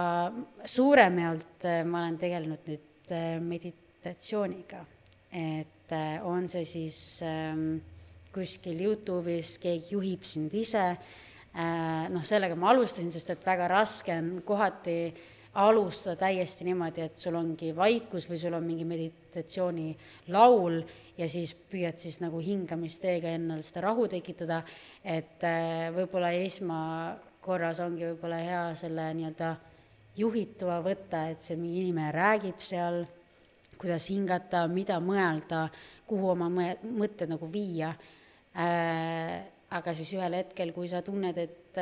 [0.65, 2.87] suuremalt äh, ma olen tegelenud nüüd
[3.43, 4.85] meditatsiooniga,
[5.35, 7.57] et äh, on see siis äh,
[8.35, 10.87] kuskil Youtube'is keegi juhib sind ise,
[11.55, 14.99] äh, noh, sellega ma alustasin, sest et väga raske on kohati
[15.59, 20.77] alustada täiesti niimoodi, et sul ongi vaikus või sul on mingi meditatsioonilaul
[21.19, 24.63] ja siis püüad siis nagu hingamisteega endal seda rahu tekitada,
[25.03, 29.57] et äh, võib-olla esmakorras ongi võib-olla hea selle nii-öelda
[30.21, 33.03] juhitava võtta, et see mingi inimene räägib seal,
[33.81, 35.67] kuidas hingata, mida mõelda,
[36.09, 37.95] kuhu oma mõtted nagu viia.
[38.51, 39.39] Äh,
[39.71, 41.79] aga siis ühel hetkel, kui sa tunned, et,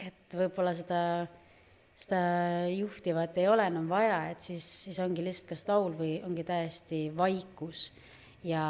[0.00, 1.00] et võib-olla seda,
[1.98, 2.20] seda
[2.72, 7.02] juhtivat ei ole enam vaja, et siis, siis ongi lihtsalt kas laul või ongi täiesti
[7.16, 7.88] vaikus
[8.46, 8.64] ja,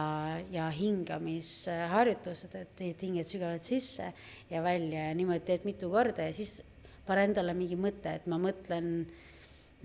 [0.51, 4.11] ja hingamisharjutused, et hingad sügavalt sisse
[4.51, 6.59] ja välja ja niimoodi teed mitu korda ja siis
[7.07, 9.07] pane endale mingi mõte, et ma mõtlen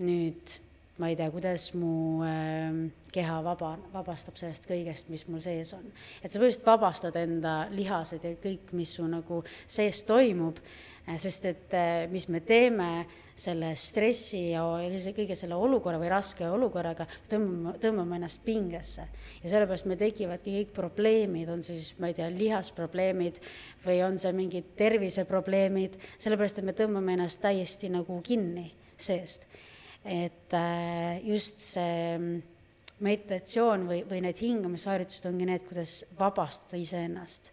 [0.02, 0.58] nüüd
[0.98, 2.70] ma ei tea, kuidas mu äh,
[3.14, 5.86] keha vaba, vabastab sellest kõigest, mis mul sees on.
[6.22, 11.48] et sa põhimõtteliselt vabastad enda lihased ja kõik, mis su nagu sees toimub äh,, sest
[11.50, 12.90] et äh, mis me teeme
[13.34, 14.62] selle stressi ja
[15.16, 19.08] kõige selle olukorra või raske olukorraga, tõmbame, tõmbame ennast pingesse.
[19.42, 23.42] ja sellepärast meil tekivadki kõik probleemid, on see siis, ma ei tea, lihasprobleemid
[23.82, 29.42] või on see mingid terviseprobleemid, sellepärast et me tõmbame ennast täiesti nagu kinni seest
[30.04, 32.42] et äh, just see mm,
[33.04, 37.50] meditatsioon või, või need hingamisharjutused ongi need, kuidas vabastada iseennast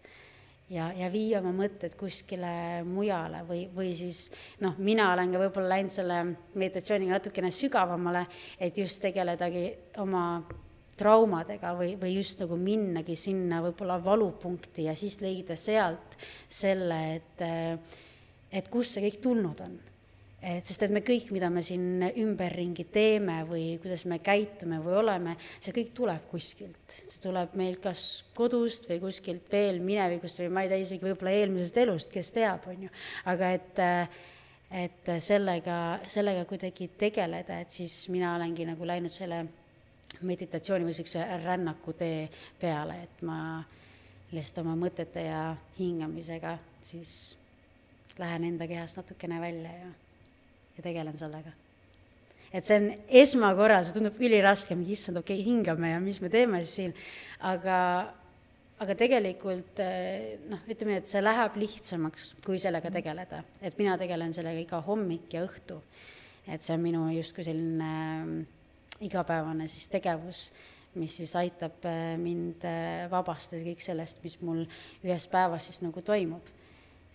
[0.72, 4.26] ja, ja viia oma mõtted kuskile mujale või, või siis
[4.62, 6.18] noh, mina olen ka võib-olla läinud selle
[6.54, 8.26] meditatsiooniga natukene sügavamale,
[8.60, 9.66] et just tegeledagi
[10.02, 10.26] oma
[10.96, 17.46] traumadega või, või just nagu minnagi sinna võib-olla valupunkti ja siis leida sealt selle, et,
[18.52, 19.80] et kust see kõik tulnud on
[20.42, 24.96] et sest et me kõik, mida me siin ümberringi teeme või kuidas me käitume või
[24.98, 26.96] oleme, see kõik tuleb kuskilt.
[26.98, 31.36] see tuleb meilt kas kodust või kuskilt veel minevikust või ma ei tea, isegi võib-olla
[31.38, 32.92] eelmisest elust, kes teab, on ju.
[33.30, 33.82] aga et,
[34.82, 35.78] et sellega,
[36.10, 39.44] sellega kuidagi tegeleda, et siis mina olengi nagu läinud selle
[40.26, 42.26] meditatsiooni või niisuguse rännaku tee
[42.60, 43.38] peale, et ma
[44.32, 47.36] lihtsalt oma mõtete ja hingamisega siis
[48.18, 49.90] lähen enda kehast natukene välja ja
[50.76, 51.52] ja tegelen sellega.
[52.52, 52.88] et see on
[53.22, 56.96] esmakorral, see tundub üliraske, mingi issand, okei okay,, hingame ja mis me teeme siis siin,
[57.48, 57.76] aga,
[58.82, 62.98] aga tegelikult eh, noh, ütleme, et see läheb lihtsamaks, kui sellega mhm.
[62.98, 63.44] tegeleda.
[63.62, 65.80] et mina tegelen sellega iga hommik ja õhtu.
[66.46, 68.36] et see on minu justkui selline äh,
[69.08, 70.46] igapäevane siis tegevus,
[71.00, 74.66] mis siis aitab äh, mind äh, vabastada kõik sellest, mis mul
[75.00, 76.52] ühes päevas siis nagu toimub.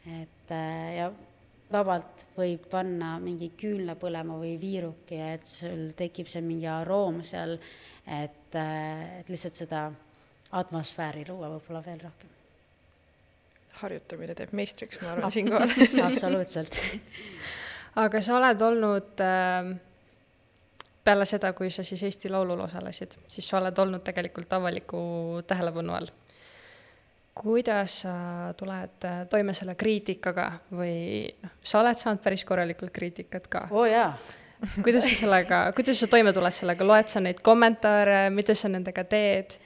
[0.07, 0.51] et
[0.95, 1.11] ja
[1.71, 7.57] vabalt võib panna mingi küünla põlema või viiruki et sul tekib seal mingi aroom seal,
[8.05, 9.87] et, äh, et lihtsalt seda
[10.57, 12.35] atmosfääri luua võib-olla veel rohkem.
[13.77, 15.73] harjutamine teeb meistriks, ma arvan siinkohal.
[16.07, 16.79] Absoluutselt.
[18.03, 19.73] Aga sa oled olnud äh,
[21.03, 25.01] peale seda, kui sa siis Eesti Laulul osalesid, siis sa oled olnud tegelikult avaliku
[25.47, 26.09] tähelepanu all
[27.41, 28.15] kuidas sa
[28.57, 33.67] tuled äh, toime selle kriitikaga või noh, sa oled saanud päris korralikult kriitikat ka?
[33.71, 34.11] oo oh, jaa
[34.83, 39.05] kuidas sa sellega, kuidas sa toime tuled sellega, loed sa neid kommentaare, mida sa nendega
[39.07, 39.59] teed?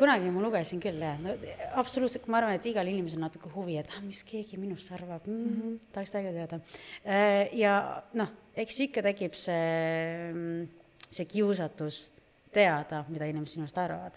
[0.00, 1.34] kunagi ma lugesin küll jah, no
[1.76, 5.26] absoluutselt, ma arvan, et igal inimesel on natuke huvi, et ah, mis keegi minust arvab
[5.28, 5.74] mm, -hmm.
[5.92, 6.60] tahaks täiega teada.
[7.04, 12.06] Äh, ja noh, eks ikka tekib see, see kiusatus
[12.52, 14.16] teada, mida inimesed sinust arvavad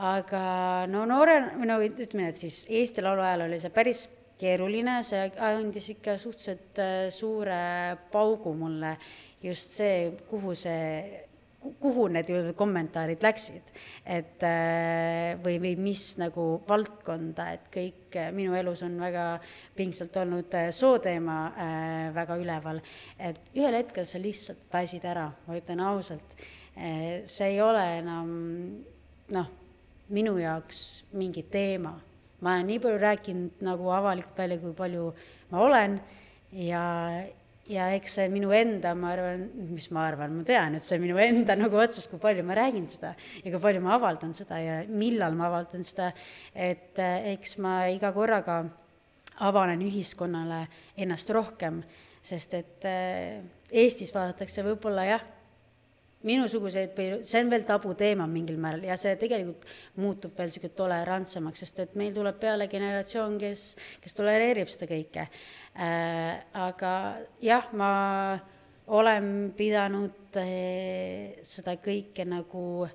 [0.00, 4.06] aga no noore, või no ütleme, et siis Eesti Laulu ajal oli see päris
[4.42, 7.58] keeruline, see andis ikka suhteliselt äh, suure
[8.12, 8.96] paugu mulle,
[9.42, 11.20] just see, kuhu see,
[11.78, 13.68] kuhu need kommentaarid läksid.
[14.02, 19.26] et äh, või, või mis nagu valdkonda, et kõik äh, minu elus on väga
[19.76, 21.38] pingsalt olnud sooteema
[22.16, 22.82] väga üleval,
[23.18, 26.38] et ühel hetkel sa lihtsalt pääsid ära, ma ütlen ausalt.
[26.72, 28.30] see ei ole enam
[29.28, 29.61] noh
[30.10, 31.94] minu jaoks mingi teema.
[32.42, 35.12] ma olen nii palju rääkinud nagu avalikult välja, kui palju
[35.52, 36.00] ma olen
[36.58, 36.82] ja,
[37.70, 41.04] ja eks see minu enda, ma arvan, mis ma arvan, ma tean, et see on
[41.04, 44.58] minu enda nagu otsus, kui palju ma räägin seda ja kui palju ma avaldan seda
[44.62, 46.10] ja millal ma avaldan seda,
[46.54, 48.64] et eh, eks ma iga korraga
[49.42, 50.64] avanen ühiskonnale
[50.98, 51.82] ennast rohkem,
[52.22, 53.42] sest et eh,
[53.72, 55.22] Eestis vaadatakse võib-olla jah,
[56.26, 59.66] minusuguseid või see on veel tabuteema mingil määral ja see tegelikult
[60.00, 63.64] muutub veel niisugune tolerantsemaks, sest et meil tuleb peale generatsioon, kes,
[64.02, 66.42] kes tolereerib seda kõike äh,.
[66.52, 66.92] aga
[67.42, 67.92] jah, ma
[68.92, 72.86] olen pidanud äh, seda kõike nagu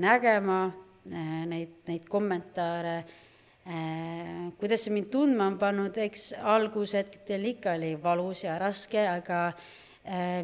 [0.00, 7.78] nägema äh,, neid, neid kommentaare äh,, kuidas see mind tundma on pannud, eks algushetkedel ikka
[7.78, 9.72] oli valus ja raske, aga äh,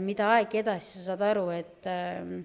[0.01, 2.41] mida aeg edasi, sa saad aru, et ähm,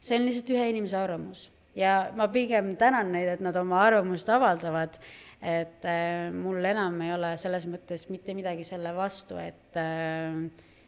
[0.00, 4.30] see on lihtsalt ühe inimese arvamus ja ma pigem tänan neid, et nad oma arvamust
[4.32, 4.96] avaldavad,
[5.44, 10.40] et äh, mul enam ei ole selles mõttes mitte midagi selle vastu, et äh,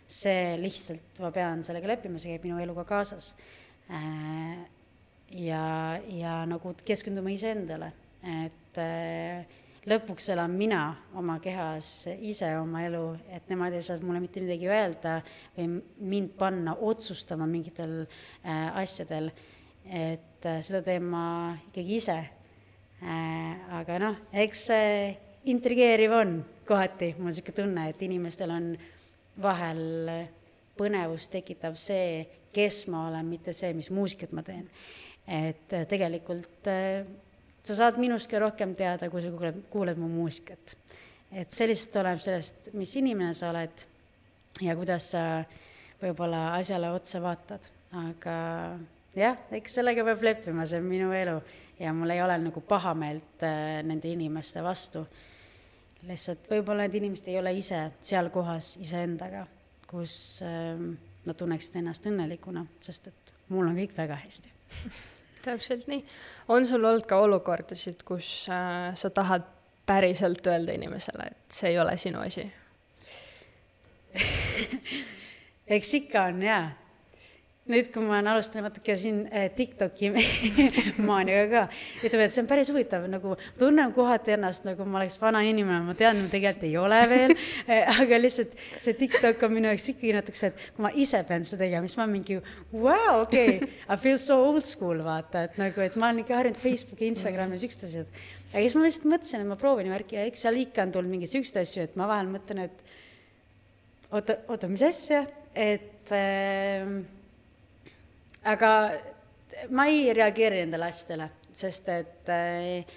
[0.08, 3.34] see lihtsalt, ma pean sellega leppima, see käib minu eluga kaasas.
[3.88, 5.64] ja,
[6.12, 7.92] ja nagu keskenduma iseendale,
[8.44, 8.80] et
[9.88, 10.82] lõpuks elan mina
[11.16, 15.18] oma kehas ise oma elu, et nemad ei saa mulle mitte midagi öelda
[15.56, 15.78] või
[16.12, 19.30] mind panna otsustama mingitel äh, asjadel.
[19.84, 22.18] et äh, seda teen ma ikkagi ise
[23.00, 23.54] äh,.
[23.80, 25.16] aga noh, eks see
[25.48, 28.72] intrigeeriv on kohati, mul on niisugune tunne, et inimestel on
[29.40, 30.26] vahel
[30.78, 34.68] põnevust tekitav see, kes ma olen, mitte see, mis muusikat ma teen.
[35.28, 37.04] et äh, tegelikult äh,
[37.68, 40.76] sa saad minust ka rohkem teada, kui sa kuuled, kuuled mu muusikat.
[41.32, 43.82] et see lihtsalt oleneb sellest, mis inimene sa oled
[44.64, 45.24] ja kuidas sa
[46.00, 47.66] võib-olla asjale otsa vaatad,
[47.98, 48.36] aga
[49.18, 51.36] jah, eks sellega peab leppima, see on minu elu
[51.78, 55.04] ja mul ei ole nagu pahameelt äh, nende inimeste vastu.
[56.08, 59.44] lihtsalt võib-olla need inimesed ei ole ise seal kohas iseendaga,
[59.90, 60.80] kus äh,
[61.26, 64.56] nad tunneksid ennast õnnelikuna, sest et mul on kõik väga hästi
[65.44, 66.04] täpselt nii.
[66.48, 69.46] on sul olnud ka olukordasid, kus äh, sa tahad
[69.86, 72.44] päriselt öelda inimesele, et see ei ole sinu asi
[75.76, 76.70] eks ikka on jaa.
[77.68, 80.10] Nüüd, kui ma olen alustanud natuke siin eh, TikToki
[81.08, 81.62] maaniaga ka,
[82.06, 85.82] ütleme, et see on päris huvitav, nagu tunnen kohati ennast nagu ma oleks vana inimene,
[85.86, 90.14] ma tean, tegelikult ei ole veel eh, aga lihtsalt see TikTok on minu jaoks ikkagi
[90.16, 92.38] natukese, et kui ma ise pean seda tegema, siis ma mingi
[92.72, 93.58] vau, okei,
[93.88, 97.58] I feel so old school, vaata, et nagu, et ma olen ikka harjunud Facebooki, Instagrami
[97.58, 98.22] ja siuksed asjad.
[98.52, 101.12] aga siis ma lihtsalt mõtlesin, et ma proovin värki ja eks seal ikka on tulnud
[101.12, 102.88] mingeid siukseid asju, et ma vahel mõtlen, et
[104.08, 105.26] oota, oota, mis asja,
[105.58, 106.88] et äh,
[108.44, 108.72] aga
[109.70, 112.96] ma ei reageeri nendele asjadele, sest et äh,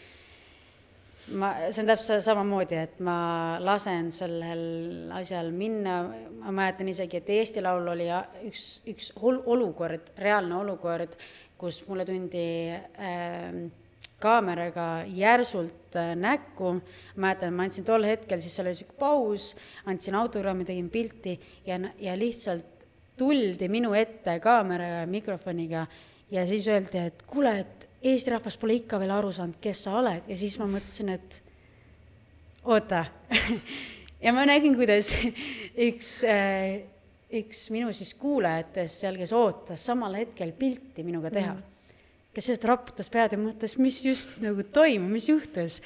[1.37, 6.01] ma, see on täpselt samamoodi, et ma lasen sellel asjal minna,
[6.41, 8.07] ma mäletan isegi, et Eesti Laul oli
[8.47, 11.15] üks, üks olukord, reaalne olukord,
[11.61, 13.61] kus mulle tundi äh,
[14.21, 14.87] kaameraga
[15.17, 16.75] järsult äh, näkku.
[17.15, 19.51] mäletan, ma andsin tol hetkel, siis oli sihuke paus,
[19.85, 22.80] andsin autogrammi, tegin pilti ja, ja lihtsalt
[23.21, 25.85] tuldi minu ette kaamera ja mikrofoniga
[26.33, 29.91] ja siis öeldi, et kuule, et Eesti rahvas pole ikka veel aru saanud, kes sa
[29.99, 30.25] oled.
[30.25, 31.41] Ja siis ma mõtlesin, et
[32.65, 33.05] oota.
[34.21, 35.15] Ja ma nägin, kuidas
[35.89, 36.83] üks äh,
[37.33, 41.71] üks minu siis kuulajatest seal, kes ootas samal hetkel pilti minuga teha mm
[42.31, 45.81] kes sellest raputas pead ja mõtles, mis just nagu toimub, mis juhtus.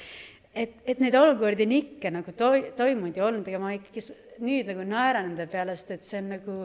[0.54, 4.04] et, et neid olukordi on ikka nagu toi-, toimunud ja olnud, ega ma ikkagi
[4.46, 6.58] nüüd nagu naeran nende peale, sest et see on nagu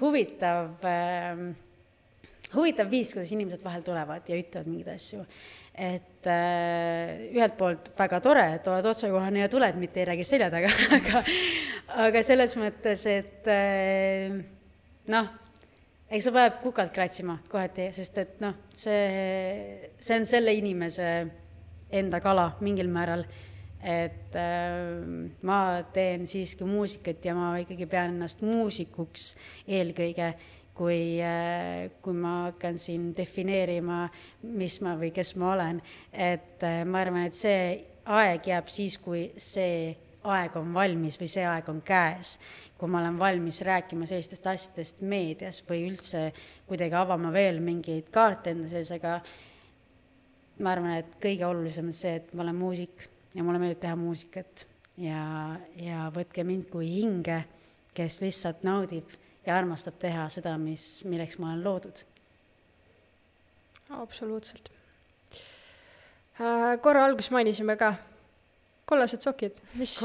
[0.00, 1.42] huvitav äh,,
[2.54, 5.24] huvitav viis, kuidas inimesed vahel tulevad ja ütlevad mingeid asju.
[5.80, 10.50] et äh, ühelt poolt väga tore, et oled otsekohane ja tuled, mitte ei räägi selja
[10.52, 11.22] taga aga,
[12.08, 14.40] aga selles mõttes, et äh,
[15.10, 15.30] noh
[16.10, 21.06] eks see peab kukalt kratsima kohati, sest et noh, see, see on selle inimese
[22.00, 23.24] enda kala mingil määral.
[23.82, 25.60] Et äh, ma
[25.92, 29.34] teen siiski muusikat ja ma ikkagi pean ennast muusikuks
[29.68, 30.34] eelkõige,
[30.76, 34.04] kui äh,, kui ma hakkan siin defineerima,
[34.42, 35.82] mis ma või kes ma olen.
[36.12, 41.30] et äh, ma arvan, et see aeg jääb siis, kui see aeg on valmis või
[41.32, 42.36] see aeg on käes
[42.80, 46.30] kui ma olen valmis rääkima sellistest asjadest meedias või üldse
[46.68, 49.18] kuidagi avama veel mingeid kaarte enda sees, aga
[50.64, 53.04] ma arvan, et kõige olulisem on see, et ma olen muusik
[53.34, 54.66] ja mulle meeldib teha muusikat.
[55.00, 57.38] Ja, ja võtke mind kui hinge,
[57.96, 59.08] kes lihtsalt naudib
[59.46, 62.04] ja armastab teha seda, mis, milleks ma olen loodud.
[63.90, 64.70] absoluutselt.
[66.40, 66.78] Äh,.
[66.80, 67.94] korra alguses mainisime ka
[68.90, 69.96] kollased sokid, mis,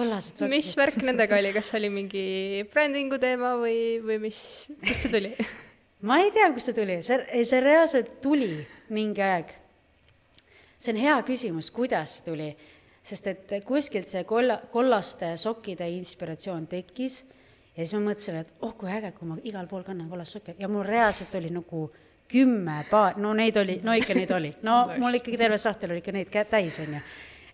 [0.49, 2.25] mis värk nendega oli, kas oli mingi
[2.73, 4.39] brändingu teema või, või mis,
[4.81, 5.31] kust see tuli?
[6.05, 8.51] Ma ei tea, kust see tuli, see, see reaalselt tuli
[8.93, 9.53] mingi aeg.
[10.77, 12.49] see on hea küsimus, kuidas see tuli,
[13.05, 17.21] sest et kuskilt see kolla, kollaste sokkide inspiratsioon tekkis
[17.75, 20.55] ja siis ma mõtlesin, et oh kui äge, kui ma igal pool kannan kollast sokke
[20.59, 21.85] ja mul reaalselt oli nagu
[22.31, 26.01] kümme paar, no neid oli, no ikka neid oli, no mul ikkagi terve sahtel oli
[26.01, 27.01] ikka neid täis, onju.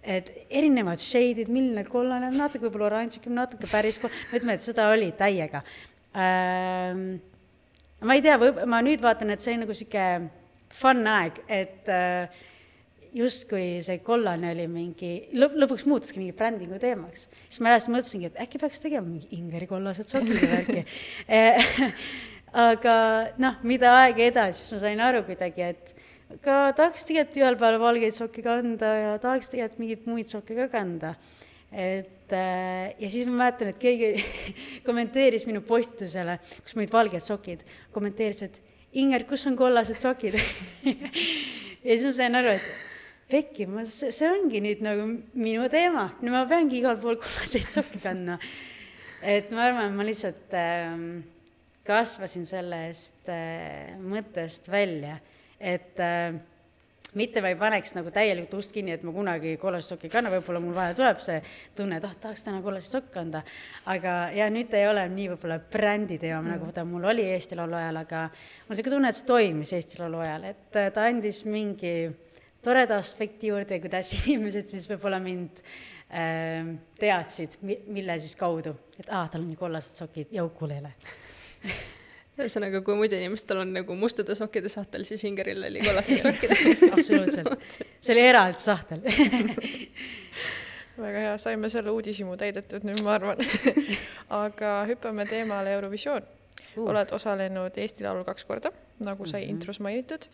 [0.01, 5.11] Et erinevad shade'id, milline kollane, natuke võib-olla oranž, natuke päris, no ütleme, et seda oli
[5.17, 5.61] täiega.
[6.17, 7.19] Ähm,.
[8.01, 10.07] ma ei tea, või ma nüüd vaatan, et see on nagu sihuke
[10.73, 12.41] fun aeg, et äh,
[13.15, 17.27] justkui see kollane oli mingi, lõpp, lõpuks muutuski mingi brändingu teemaks.
[17.49, 20.85] siis ma järsku mõtlesingi, et äkki peaks tegema mingi Ingeri kollased sokid või äkki
[22.67, 22.95] aga
[23.39, 27.79] noh, mida aega edasi, siis ma sain aru kuidagi, et ka tahaks tegelikult ühel päeval
[27.81, 31.15] valgeid sokke kanda ja tahaks tegelikult mingeid muid sokke ka kanda.
[31.71, 34.23] et äh, ja siis ma mäletan, et keegi
[34.87, 38.61] kommenteeris minu postitusele, kus olid valged sokid, kommenteeris, et
[38.99, 40.35] Inger, kus on kollased sokid
[41.87, 42.90] ja siis ma sain aru, et
[43.31, 48.01] pekki, ma, see ongi nüüd nagu minu teema, nüüd ma peangi igal pool kollaseid sokke
[48.03, 48.37] kandma.
[49.21, 50.95] et ma arvan, ma lihtsalt äh,
[51.87, 55.17] kasvasin sellest äh, mõttest välja,
[55.59, 56.39] et äh,
[57.13, 60.31] mitte ma ei paneks nagu täielikult ust kinni, et ma kunagi kollast sokki ei kanna,
[60.31, 61.41] võib-olla mul vahel tuleb see
[61.75, 63.43] tunne, et ah, tahaks täna kollast sokki kanda.
[63.91, 67.59] aga ja nüüd ei ole nii võib-olla brändi teema mm., nagu ta mul oli Eesti
[67.59, 70.91] Laulu ajal, aga mul on niisugune tunne, et see toimis Eesti Laulu ajal, et äh,
[70.95, 71.95] ta andis mingi
[72.63, 79.27] toreda aspekti juurde, kuidas inimesed siis võib-olla mind äh, teadsid, mille siis kaudu, et aa,
[79.31, 80.93] tal on ju kollased sokid ja ukulele
[82.41, 86.57] ühesõnaga, kui muidu inimestel on nagu mustade sokkide sahtel, siis Ingeril oli kollaste sokkide
[86.91, 87.65] absoluutselt,
[87.99, 89.03] see oli eraldi sahtel.
[91.01, 93.39] Väga hea, saime selle uudishimu täidetud nüüd, ma arvan.
[94.41, 96.27] Aga hüppame teemale Eurovisioon.
[96.75, 96.87] Uh..
[96.91, 98.71] oled osalenud Eesti Laulul kaks korda,
[99.03, 99.51] nagu sai mm -hmm.
[99.51, 100.27] intros mainitud.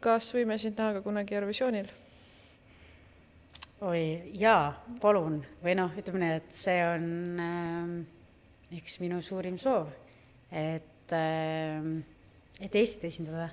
[0.00, 1.88] Kas võime sind näha ka kunagi Eurovisioonil?
[3.86, 4.02] oi
[4.40, 4.72] jaa,
[5.02, 7.08] palun, või noh, ütleme nii, et see on
[7.44, 9.90] äh, üks minu suurim soov,
[10.50, 11.98] et ähm,
[12.60, 13.50] et Eestit esindada.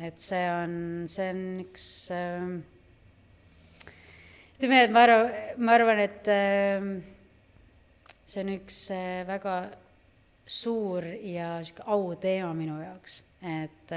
[0.00, 0.74] et see on,
[1.12, 1.84] see on üks
[2.16, 2.54] ähm,
[4.56, 6.90] ütleme, et ma arvan, ma arvan, et ähm,
[8.24, 9.60] see on üks äh, väga
[10.50, 13.92] suur ja sihuke auteema minu jaoks, et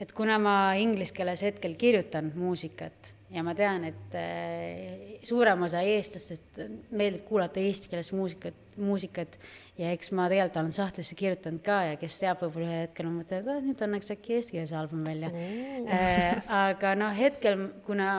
[0.00, 5.82] et kuna ma inglise keeles hetkel kirjutan muusikat ja ma tean, et äh, suurem osa
[5.86, 6.60] eestlastest
[6.94, 9.38] meeldib kuulata eesti keeles muusikat, muusikat
[9.80, 13.16] ja eks ma tegelikult olen sahtlisse kirjutanud ka ja kes teab, võib-olla ühel hetkel ma
[13.18, 16.44] mõtlen, et ah, nüüd annaks äkki eestikeelse albumi välja äh,.
[16.68, 18.10] aga noh, hetkel, kuna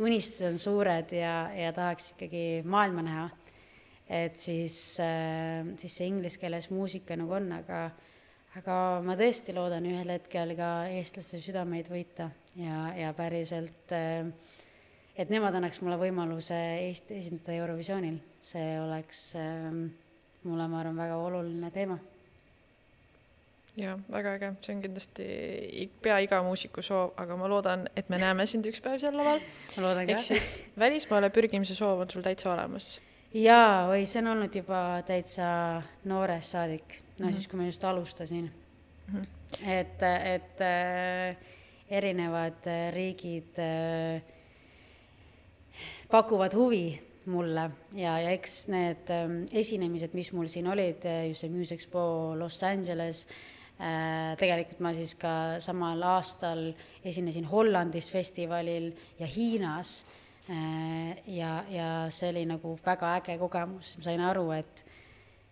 [0.00, 3.28] unistused on suured ja, ja tahaks ikkagi maailma näha,
[4.08, 7.86] et siis äh,, siis see inglise keeles muusika nagu on, aga
[8.58, 12.28] aga ma tõesti loodan ühel hetkel ka eestlaste südameid võita
[12.58, 14.30] ja, ja päriselt, äh,
[15.18, 19.70] et nemad annaks mulle võimaluse Eesti esindada Eurovisioonil, see oleks äh,
[20.44, 21.98] mulle, ma arvan, väga oluline teema.
[23.74, 25.24] jaa, väga äge, see on kindlasti
[26.02, 29.42] pea iga muusiku soov, aga ma loodan, et me näeme sind üks päev seal laval.
[30.04, 33.00] ehk siis välismaale pürgimise soov on sul täitsa olemas.
[33.34, 35.48] Jaa, oi, see on olnud juba täitsa
[36.06, 37.34] noorest saadik, no mm -hmm.
[37.34, 38.50] siis, kui ma just alustasin
[39.12, 39.20] mm.
[39.20, 39.68] -hmm.
[39.68, 40.02] et,
[40.34, 41.36] et äh,
[41.90, 44.22] erinevad äh, riigid äh,
[46.10, 51.44] pakuvad huvi mulle ja, ja eks need äh, esinemised, mis mul siin olid, äh, just
[51.44, 53.26] see Music Expo Los Angeles
[53.80, 56.66] äh,, tegelikult ma siis ka samal aastal
[57.04, 60.04] esinesin Hollandis festivalil ja Hiinas
[60.50, 64.84] äh, ja, ja see oli nagu väga äge kogemus, ma sain aru, et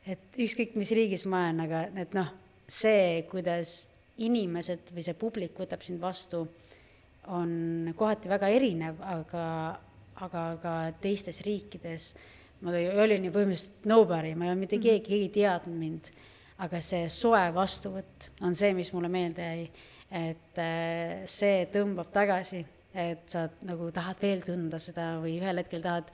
[0.07, 2.33] et ükskõik, mis riigis ma olen, aga et noh,
[2.71, 3.87] see, kuidas
[4.23, 6.45] inimesed või see publik võtab sind vastu,
[7.31, 9.47] on kohati väga erinev, aga,
[10.27, 12.13] aga ka teistes riikides.
[12.63, 14.85] Ma olin ju põhimõtteliselt nobody, ma ei olnud mitte mhm.
[14.87, 16.13] keegi, keegi ei teadnud mind,
[16.63, 19.65] aga see soe vastuvõtt on see, mis mulle meelde jäi,
[20.13, 25.83] et äh, see tõmbab tagasi, et sa nagu tahad veel tunda seda või ühel hetkel
[25.83, 26.11] tahad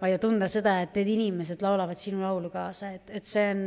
[0.00, 3.62] vaid tunda seda, et need inimesed laulavad sinu laulu kaasa, et, et see on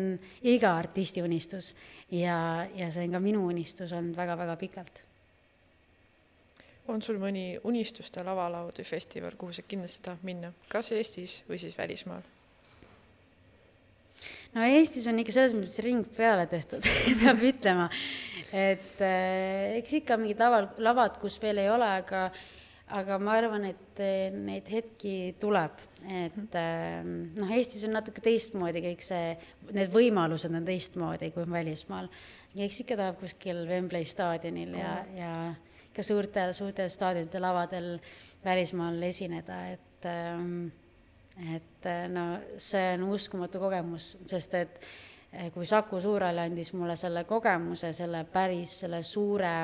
[0.50, 1.74] iga artisti unistus
[2.12, 5.04] ja, ja see on ka minu unistus olnud väga-väga pikalt.
[6.88, 11.62] on sul mõni unistuste lavalaud või festival, kuhu sa kindlasti tahad minna, kas Eestis või
[11.62, 12.26] siis välismaal?
[14.54, 16.84] no Eestis on ikka selles mõttes ring peale tehtud
[17.22, 17.88] peab ütlema,
[18.52, 22.28] et äh, eks ikka mingid laval, lavad, kus veel ei ole, aga
[22.94, 26.48] aga ma arvan, et eh, neid hetki tuleb, et mhm.
[26.60, 29.34] ehm, noh, Eestis on natuke teistmoodi kõik see,
[29.74, 32.10] need võimalused on teistmoodi kui välismaal.
[32.54, 35.32] eks ikka tahab kuskil Wembley staadionil ja ja
[35.94, 37.96] ka suurtel, suurtel staadionite lavadel
[38.46, 40.68] välismaal esineda, et ehm,
[41.56, 42.28] et eh, no
[42.62, 44.78] see on uskumatu kogemus, sest et
[45.32, 49.56] eh, kui Saku Suurhall andis mulle selle kogemuse, selle päris, selle suure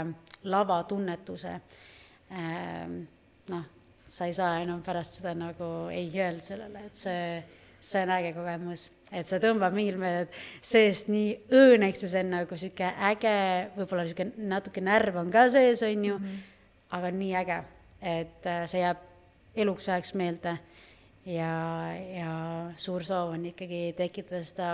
[0.50, 3.18] lavatunnetuse äh,,
[3.50, 3.66] noh,
[4.10, 7.42] sa ei saa enam pärast seda nagu ei öelda sellele, et see,
[7.82, 10.30] see on äge kogemus, et see tõmbab mingil meelel
[10.62, 13.36] seest nii õõneks ja see on nagu sihuke äge,
[13.78, 16.48] võib-olla sihuke natuke närv on ka sees, on ju mm, -hmm.
[16.98, 17.60] aga nii äge,
[18.02, 19.06] et äh, see jääb
[19.56, 20.58] eluks ajaks meelde.
[21.26, 21.54] ja,
[21.94, 22.32] ja
[22.76, 24.70] suur soov on ikkagi tekitada seda,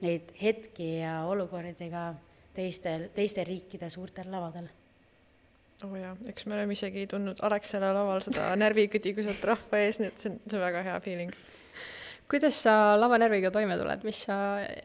[0.00, 2.14] neid hetki ja olukordi ka
[2.54, 4.68] teistel, teiste riikide suurtel lavadel
[5.84, 9.48] oo oh jaa, eks me oleme isegi tundnud Alexela laval seda närvikõdi, kui sa oled
[9.52, 11.34] rahva ees, nii et see on, see on väga hea feeling.
[12.28, 14.38] kuidas sa lavanärviga toime tuled, mis sa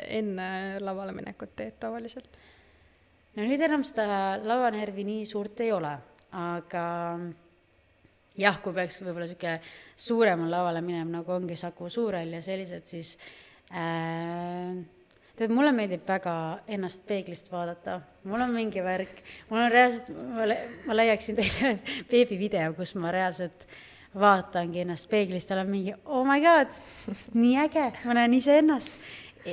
[0.06, 0.50] enne
[0.84, 2.30] lavale minekut teed tavaliselt?
[3.34, 5.96] no nüüd enam seda lavanärvi nii suurt ei ole,
[6.38, 6.86] aga
[8.38, 9.58] jah, kui peaks võib-olla niisugune
[10.08, 13.16] suuremal lavale minema, nagu ongi Saku Suurhall ja sellised, siis
[13.74, 14.78] äh,
[15.38, 16.36] tead, mulle meeldib väga
[16.76, 17.98] ennast peeglist vaadata,
[18.30, 20.46] mul on mingi värk, mul on reaalselt, ma,
[20.88, 21.74] ma leiaksin teile
[22.12, 23.68] beebivideo, kus ma reaalselt
[24.20, 26.76] vaatangi ennast peeglist, olen mingi oh my god,
[27.34, 28.94] nii äge, ma näen iseennast.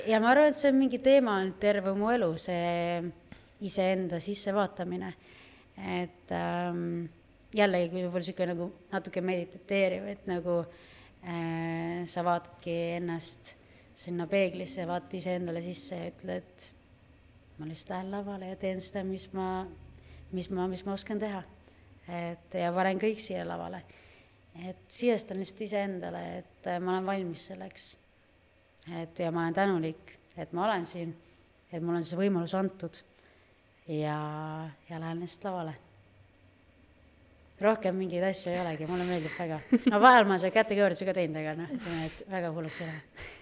[0.07, 3.01] ja ma arvan, et see on mingi teema olnud terve mu elu, see
[3.65, 5.15] iseenda sissevaatamine.
[5.81, 7.09] et ähm,
[7.57, 10.59] jällegi, võib-olla niisugune nagu natuke mediteeriv, et nagu
[11.25, 13.55] äh, sa vaatadki ennast
[14.01, 16.67] sinna peeglisse ja vaatad iseendale sisse ja ütled,
[17.59, 19.65] ma lihtsalt lähen lavale ja teen seda, mis ma,
[20.33, 21.43] mis ma, mis ma oskan teha.
[22.11, 23.83] et ja panen kõik siia lavale.
[24.69, 27.91] et sisestan lihtsalt iseendale, et äh, ma olen valmis selleks.
[29.03, 31.15] et ja ma olen tänulik, et ma olen siin,
[31.73, 33.03] et mul on see võimalus antud
[33.87, 34.17] ja,
[34.89, 35.77] ja lähen lihtsalt lavale
[37.61, 39.61] rohkem mingeid asju ei olegi, mulle meeldib väga.
[39.93, 43.37] no vahel ma seda kätekõverdusi ka teinud, aga noh, ütleme, et väga hulluks ei lähe.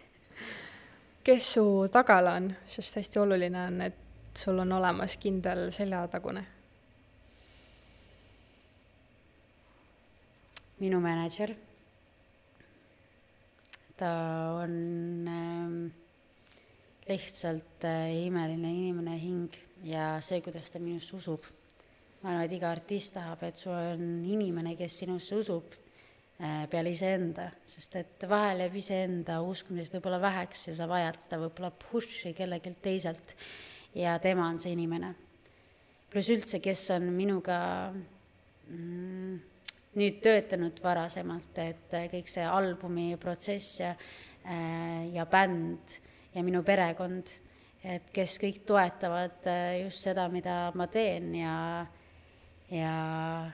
[1.29, 1.63] Kes su
[1.93, 6.45] tagala on, sest hästi oluline on, et sul on olemas kindel seljatagune?
[10.79, 11.53] minu mänedžer.
[13.99, 14.11] ta
[14.63, 14.75] on
[15.29, 15.73] äh,
[17.09, 21.45] lihtsalt äh, imeline inimene hing ja see, kuidas ta minusse usub
[22.23, 25.77] ma arvan, et iga artist tahab, et sul on inimene, kes sinusse usub
[26.39, 31.73] peale iseenda, sest et vahel jääb iseenda uskumisest võib-olla väheks ja sa vajad seda võib-olla
[31.75, 33.35] push'i kellelgi teiselt
[33.99, 35.15] ja tema on see inimene.
[36.11, 37.59] pluss üldse, kes on minuga
[38.71, 39.35] mm,
[39.99, 43.93] nüüd töötanud varasemalt, et äh, kõik see albumi protsess ja,
[44.47, 45.99] äh, ja bänd
[46.37, 47.35] ja minu perekond,
[47.83, 49.47] et kes kõik toetavad
[49.83, 51.55] just seda, mida ma teen ja
[52.71, 53.51] ja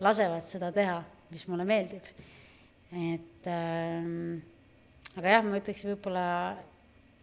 [0.00, 1.02] lasevad seda teha,
[1.34, 2.06] mis mulle meeldib.
[2.94, 4.42] et ähm,
[5.18, 6.26] aga jah, ma ütleks võib-olla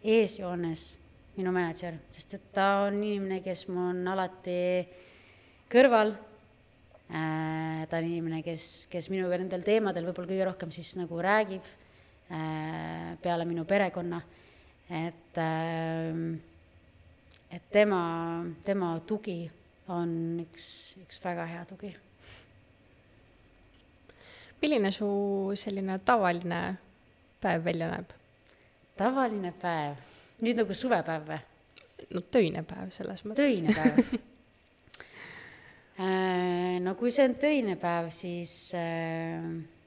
[0.02, 0.84] eesjoones
[1.38, 4.58] minu mänedžer, sest et ta on inimene, kes mu on alati
[5.72, 6.12] kõrval
[7.08, 7.82] äh,.
[7.88, 13.12] ta on inimene, kes, kes minuga nendel teemadel võib-olla kõige rohkem siis nagu räägib äh,
[13.24, 14.22] peale minu perekonna,
[14.92, 16.40] et äh,
[17.52, 19.44] et tema, tema tugi
[19.92, 21.92] on üks, üks väga hea tugi.
[24.62, 25.08] Milline su
[25.58, 26.62] selline tavaline
[27.42, 28.12] päev välja näeb?
[28.98, 29.96] tavaline päev,
[30.44, 31.40] nüüd nagu suvepäev või?
[32.12, 33.42] no töine päev selles mõttes.
[33.42, 34.00] töine päev
[36.02, 39.40] äh, no kui see on töine päev, siis äh,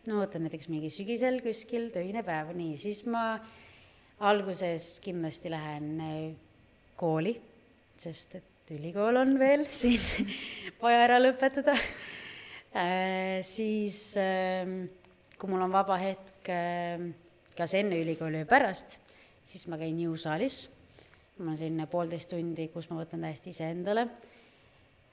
[0.05, 3.37] no võtan näiteks mingi sügisel kuskil töine päev, nii, siis ma
[4.25, 6.19] alguses kindlasti lähen äh,
[6.99, 7.35] kooli,
[7.99, 10.29] sest et ülikool on veel siin
[10.81, 11.77] vaja ära lõpetada.
[13.45, 14.67] Siis äh,
[15.39, 17.01] kui mul on vaba hetk äh,
[17.55, 18.99] kas enne ülikooli või pärast,
[19.47, 20.65] siis ma käin jõusaalis.
[21.37, 24.07] mul on selline poolteist tundi, kus ma võtan täiesti iseendale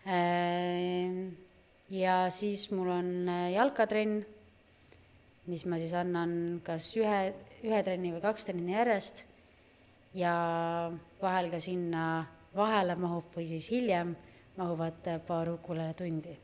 [0.07, 1.31] äh,.
[1.91, 4.23] ja siis mul on äh, jalkatrenn,
[5.47, 9.25] mis ma siis annan kas ühe, ühe trenni või kaks trenni järjest
[10.15, 10.35] ja
[11.23, 14.15] vahel ka sinna vahele mahub või siis hiljem
[14.57, 16.35] mahuvad paar ukulele tundi,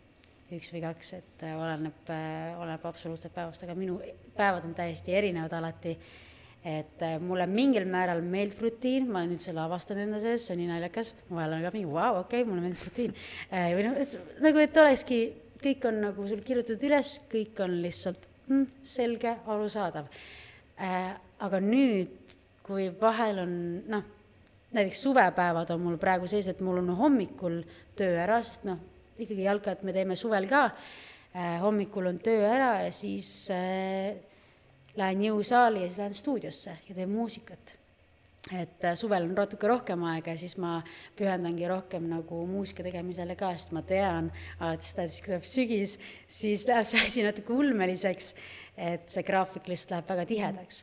[0.56, 3.98] üks või kaks, et äh, oleneb, äh, oleneb absoluutselt päevast, aga minu
[4.36, 5.98] päevad on täiesti erinevad alati.
[6.68, 10.58] et äh, mulle mingil määral meeldib rutiin, ma nüüd selle avastan enda sees, see on
[10.62, 13.14] nii naljakas, vahel on ka mingi vau, okei okay,, mulle meeldib rutiin.
[13.52, 15.20] või noh, et nagu, et olekski,
[15.62, 20.10] kõik on nagu sul kirjutatud üles, kõik on lihtsalt mm, selge, arusaadav.
[21.46, 22.36] aga nüüd,
[22.66, 24.14] kui vahel on noh
[24.72, 27.62] näiteks suvepäevad on mul praegu sellised, et mul on hommikul
[27.96, 28.82] töö ära, sest noh,
[29.18, 34.14] ikkagi jalkat me teeme suvel ka äh,, hommikul on töö ära ja siis äh,
[34.98, 37.74] lähen jõusaali ja siis lähen stuudiosse ja teen muusikat.
[38.54, 40.78] et äh, suvel on natuke rohkem aega ja siis ma
[41.18, 45.98] pühendangi rohkem nagu muusika tegemisele ka, sest ma tean alates seda, siis kui tuleb sügis,
[46.28, 48.32] siis läheb see asi natuke ulmeliseks,
[48.76, 50.82] et see graafik lihtsalt läheb väga tihedaks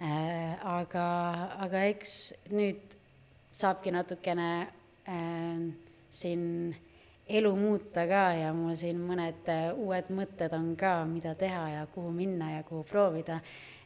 [0.00, 1.06] aga,
[1.62, 2.96] aga eks nüüd
[3.54, 4.48] saabki natukene
[5.06, 5.60] äh,
[6.10, 6.74] siin
[7.28, 11.86] elu muuta ka ja mul siin mõned äh, uued mõtted on ka, mida teha ja
[11.94, 13.40] kuhu minna ja kuhu proovida.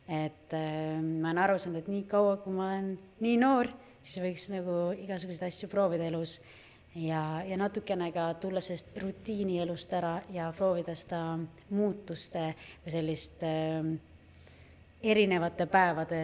[0.08, 3.68] et äh, ma olen aru saanud, et nii kaua, kui ma olen nii noor,
[4.02, 6.38] siis võiks nagu igasuguseid asju proovida elus
[6.94, 11.22] ja, ja natukene ka tulla sellest rutiinielust ära ja proovida seda
[11.70, 13.92] muutuste või sellist äh,
[15.02, 16.18] erinevate päevade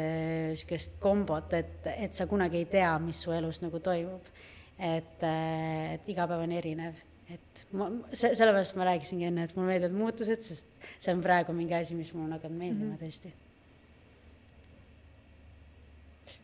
[0.51, 4.34] niisugust kombot, et, et sa kunagi ei tea, mis su elus nagu toimub.
[4.79, 7.03] Et, et iga päev on erinev
[7.33, 11.55] et ma, see, sellepärast ma rääkisingi enne, et mulle meeldivad muutused, sest see on praegu
[11.57, 13.05] mingi asi, mis mul on hakanud meeldima mm -hmm.
[13.05, 13.33] tõesti.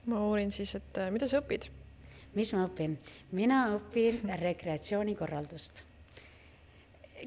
[0.07, 1.69] ma uurin siis, et äh, mida sa õpid?
[2.35, 2.97] mis ma õpin?
[3.33, 5.85] mina õpin rekreatsioonikorraldust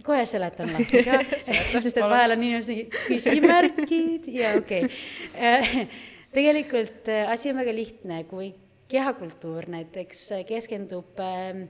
[0.04, 1.22] kohe seletan lahti ka
[1.84, 5.88] sest et vahel on inimesed küsimärgid ja okei okay.
[6.34, 8.54] tegelikult äh, asi on väga lihtne, kui
[8.92, 11.64] kehakultuur näiteks keskendub äh,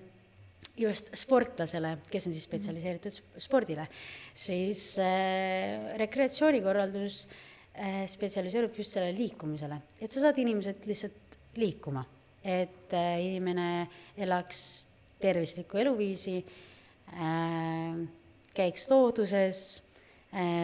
[0.77, 3.85] just sportlasele, kes on siis spetsialiseeritud spordile,
[4.33, 7.23] siis äh, rekreatsioonikorraldus
[7.77, 12.05] äh, spetsialiseerub just sellele liikumisele, et sa saad inimesed lihtsalt liikuma,
[12.43, 13.87] et äh, inimene
[14.17, 14.83] elaks
[15.23, 16.41] tervislikku eluviisi
[18.57, 19.59] käiks looduses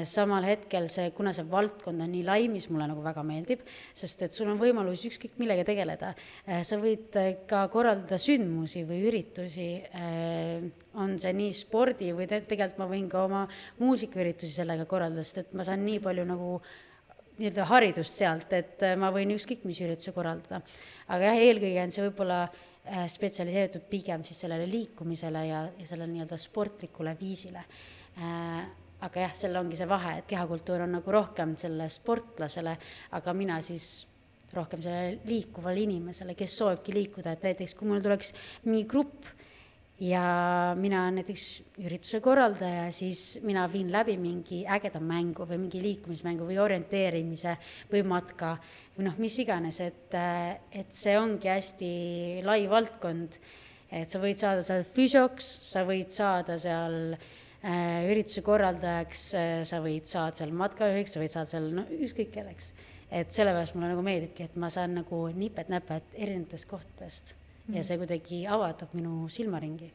[0.09, 3.61] samal hetkel see, kuna see valdkond on nii lai, mis mulle nagu väga meeldib,
[3.97, 6.13] sest et sul on võimalus ükskõik millega tegeleda.
[6.47, 9.69] Äh, sa võid äh, ka korraldada sündmusi või üritusi,
[10.99, 13.43] on see nii spordi või te tegelikult ma võin ka oma
[13.81, 16.55] muusikaüritusi sellega korraldada, sest et ma saan nii palju nagu
[17.39, 20.63] nii-öelda haridust sealt, et ma võin ükskõik mis ürituse korraldada.
[21.07, 22.41] aga jah, eelkõige on see võib-olla
[22.89, 27.63] spetsialiseeritud pigem siis sellele liikumisele ja, ja sellele nii-öelda sportlikule viisile
[29.05, 32.75] aga jah, seal ongi see vahe, et kehakultuur on nagu rohkem selle sportlasele,
[33.15, 33.89] aga mina siis
[34.55, 38.33] rohkem sellele liikuvale inimesele, kes soovibki liikuda, et näiteks kui mul tuleks
[38.65, 39.29] mingi grupp
[40.01, 40.23] ja
[40.79, 41.45] mina olen näiteks
[41.83, 47.55] ürituse korraldaja, siis mina viin läbi mingi ägeda mängu või mingi liikumismängu või orienteerimise
[47.91, 48.55] või matka
[48.97, 50.15] või noh, mis iganes, et,
[50.71, 51.91] et see ongi hästi
[52.47, 53.39] lai valdkond.
[53.91, 57.29] et sa võid saada seal füsioks, sa võid saada seal äh,
[57.63, 62.73] ürituse korraldajaks, äh, sa võid saada seal matkajuhiks, sa võid saada seal no ükskõik kelleks.
[63.11, 67.75] et sellepärast mulle nagu meeldibki, et ma saan nagu nipet-näpet erinevatest kohtadest mm -hmm.
[67.75, 67.87] ja mhm.
[67.87, 69.91] see kuidagi avardab minu silmaringi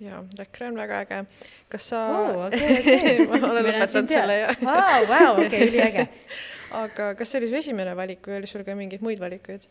[0.00, 1.24] jaa, Rekre on väga äge.
[1.68, 2.46] kas sa oh,?
[2.46, 3.26] Okay, okay.
[3.26, 5.08] ma olen lõpetanud selle ja wow,.
[5.08, 6.08] Vau, okei, üliäge.
[6.84, 9.66] aga kas see oli su esimene valik või oli sul ka mingeid muid valikuid?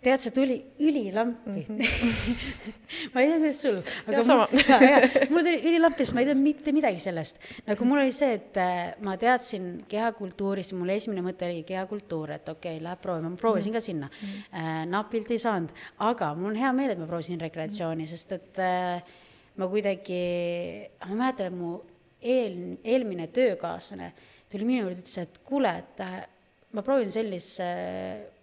[0.00, 1.78] Tead, see tuli ülilampi mm.
[1.78, 2.44] -hmm.
[3.12, 3.80] ma ei tea, kuidas sul.
[4.06, 4.48] ja sama.
[5.32, 7.38] mul tuli ülilampi, sest ma ei tea mitte midagi sellest.
[7.66, 12.48] nagu mul oli see, et äh, ma teadsin kehakultuurist, mul esimene mõte oli kehakultuur, et
[12.48, 13.82] okei okay,, läheb proovima, ma proovisin mm -hmm.
[13.82, 14.28] ka sinna mm.
[14.28, 14.58] -hmm.
[14.60, 18.58] Äh, napilt ei saanud, aga mul on hea meel, et ma proovisin rekreatsiooni, sest et
[18.58, 19.02] äh,
[19.56, 20.24] ma kuidagi,
[21.08, 21.80] ma mäletan, et mu
[22.22, 24.12] eel, eelmine töökaaslane
[24.50, 26.20] tuli minu juurde, ütles, et kuule, et äh,
[26.72, 27.66] ma proovin sellise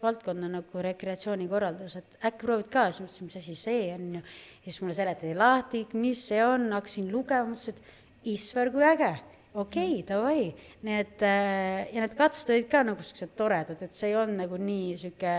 [0.02, 4.24] valdkonna nagu rekreatsioonikorraldus, et äkki proovid ka, siis mõtlesin, mis asi see on ju.
[4.66, 9.14] siis mulle seletati lahti, mis see on, hakkasin lugema, mõtlesin, et issver, kui äge,
[9.54, 10.44] okei okay,, davai.
[10.84, 14.44] nii et äh, ja need katsed olid ka nagu siuksed toredad, et see ei olnud
[14.44, 15.38] nagu nii sihuke,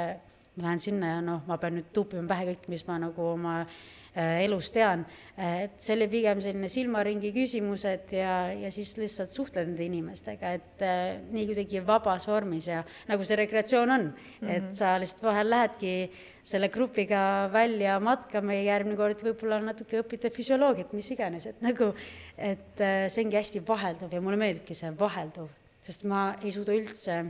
[0.57, 3.61] ma lähen sinna ja noh, ma pean nüüd tuupima pähe kõik, mis ma nagu oma
[3.63, 5.05] Äh, elus tean.
[5.39, 10.55] Äh, et see oli pigem selline silmaringi küsimused ja, ja siis lihtsalt suhtled nende inimestega,
[10.59, 14.57] et äh, nii kuidagi vabas vormis ja nagu see rekreatsioon on mm, -hmm.
[14.57, 15.95] et sa lihtsalt vahel lähedki
[16.43, 21.93] selle grupiga välja matkama ja järgmine kord võib-olla natuke õpite füsioloogiat, mis iganes, et nagu,
[22.39, 22.81] et
[23.13, 25.51] see ongi hästi vahelduv ja mulle meeldibki see vahelduv,
[25.85, 27.21] sest ma ei suuda üldse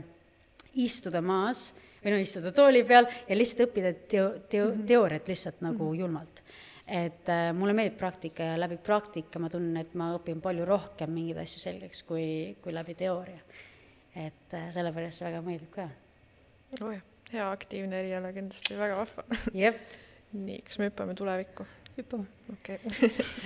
[0.79, 1.73] istuda maas
[2.03, 4.85] või no istuda tooli peal ja lihtsalt õppida teo-, teo-, mhm.
[4.87, 5.99] teooriat lihtsalt nagu -hmm.
[5.99, 6.38] julmalt
[6.89, 11.13] et äh, mulle meeldib praktika ja läbi praktika ma tunnen, et ma õpin palju rohkem
[11.13, 12.25] mingeid asju selgeks kui,
[12.63, 13.41] kui läbi teooria.
[14.15, 15.89] et äh, sellepärast see väga meeldib ka.
[16.81, 16.97] oh
[17.33, 19.41] hea aktiivne eriala kindlasti, väga vahva.
[19.65, 19.81] jep.
[20.33, 21.67] nii, kas me hüppame tulevikku?
[21.97, 22.25] hüppame.
[22.53, 22.79] okei.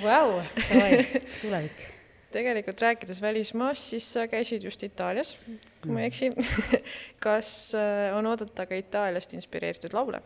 [0.04, 0.40] Vau,
[0.70, 1.04] davai,
[1.42, 1.90] tulevik
[2.34, 5.36] tegelikult rääkides välismaast, siis sa käisid just Itaalias,
[5.84, 6.32] kui ma ei eksi
[7.26, 10.22] kas äh, on oodata ka Itaaliast inspireeritud laule?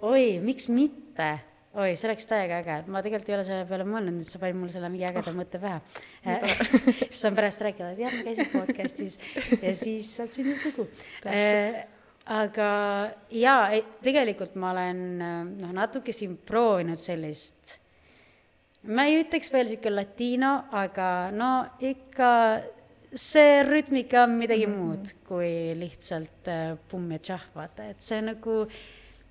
[0.00, 1.28] oi, miks mitte
[1.74, 4.58] oi, see oleks täiega äge, ma tegelikult ei ole selle peale mõelnud, nüüd sa panid
[4.58, 5.38] mulle selle mingi ägeda oh.
[5.38, 5.80] mõtte pähe
[7.08, 9.18] siis saan pärast rääkida, et jah, ma käisin podcast'is
[9.60, 10.86] ja siis sealt sündis lugu.
[11.26, 11.84] Äh,
[12.30, 12.68] aga
[13.34, 13.66] jaa,
[14.04, 17.78] tegelikult ma olen noh, natuke siin proovinud sellist,
[18.86, 20.54] ma ei ütleks veel niisugune latino,
[20.84, 21.52] aga no
[21.82, 22.30] ikka
[23.14, 24.90] see rütmika on midagi mm -hmm.
[24.90, 28.76] muud kui lihtsalt äh, pumm ja tšahh, vaata, et see nagu äh,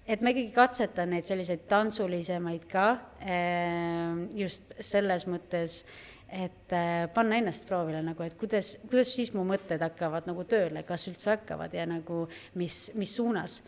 [0.07, 2.87] et ma ikkagi katsetan neid selliseid tantsulisemaid ka,
[3.23, 5.83] ehm, just selles mõttes,
[6.33, 10.83] et äh, panna ennast proovile nagu, et kuidas, kuidas siis mu mõtted hakkavad nagu tööle,
[10.87, 12.25] kas üldse hakkavad ja nagu
[12.59, 13.61] mis, mis suunas.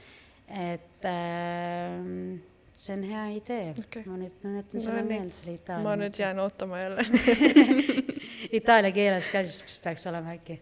[0.45, 2.03] et äh,
[2.75, 5.83] see on hea idee okay., ma nüüd jätan selle meelde, selle itaalia.
[5.87, 7.05] ma nüüd jään ootama jälle
[8.59, 10.59] Itaalia keeles ka siis peaks olema äkki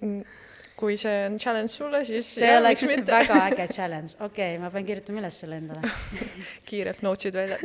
[0.00, 0.24] mm
[0.80, 4.72] kui see on challenge sulle, siis see jah, oleks väga äge challenge, okei okay,, ma
[4.72, 5.92] pean kirjutama üles selle endale
[6.68, 7.58] kiirelt notes'id välja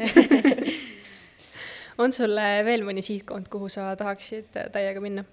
[2.03, 2.36] on sul
[2.68, 5.26] veel mõni sihtkoht, kuhu sa tahaksid täiega minna?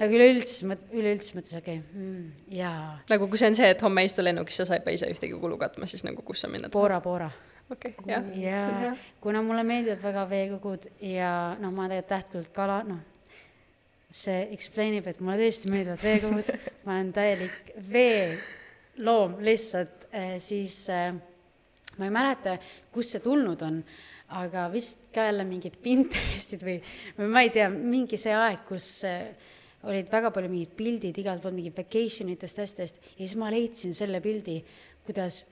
[0.00, 2.02] nagu üleüldises mõt-, üleüldises mõttes okei okay.
[2.02, 2.26] mm,,
[2.58, 2.98] jaa.
[3.12, 5.58] nagu kui see on see, et homme istu lennukisse, sa ei pea ise ühtegi kulu
[5.60, 6.80] katma, siis nagu kus sa minna tahad?
[6.80, 7.30] Bora Bora.
[7.70, 8.28] okei okay,, jah.
[8.42, 13.00] ja kuna mulle meeldivad väga veekogud ja noh, ma olen tegelikult tähtkult kala, noh,
[14.12, 16.50] see explain ib, et mulle tõesti meeldivad veekogud.
[16.86, 21.12] Ma olen täielik veeloom lihtsalt eh,, siis eh,
[21.98, 22.56] ma ei mäleta,
[22.92, 23.80] kust see tulnud on,
[24.42, 26.78] aga vist ka jälle mingid Pinterestid või,
[27.18, 29.32] või ma ei tea, mingi see aeg, kus eh,
[29.88, 33.96] olid väga palju mingid pildid igalt poolt, mingi vacation itest, asjadest ja siis ma leidsin
[33.96, 34.60] selle pildi,
[35.06, 35.42] kuidas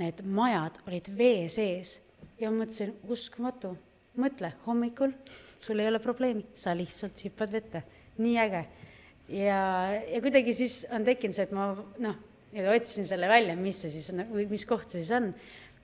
[0.00, 1.98] need majad olid vee sees.
[2.40, 3.74] Ja ma mõtlesin, uskumatu,
[4.20, 5.12] mõtle, hommikul
[5.60, 7.82] sul ei ole probleemi, sa lihtsalt hüppad vette,
[8.20, 8.64] nii äge.
[9.40, 9.62] ja,
[10.08, 11.72] ja kuidagi siis on tekkinud see, et ma
[12.04, 12.20] noh,
[12.74, 15.32] otsisin selle välja, mis see siis on või mis koht see siis on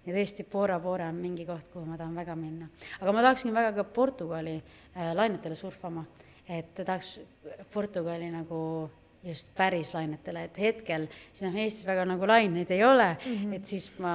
[0.07, 2.69] ja tõesti, Bora Bora on mingi koht, kuhu ma tahan väga minna.
[3.01, 6.05] aga ma tahaksin väga ka Portugali äh, lainetele surfama
[6.49, 7.19] et tahaks
[7.73, 8.61] Portugali nagu
[9.27, 13.55] just päris lainetele, et hetkel siis noh, Eestis väga nagu laineid ei ole mm, -hmm.
[13.57, 14.15] et siis ma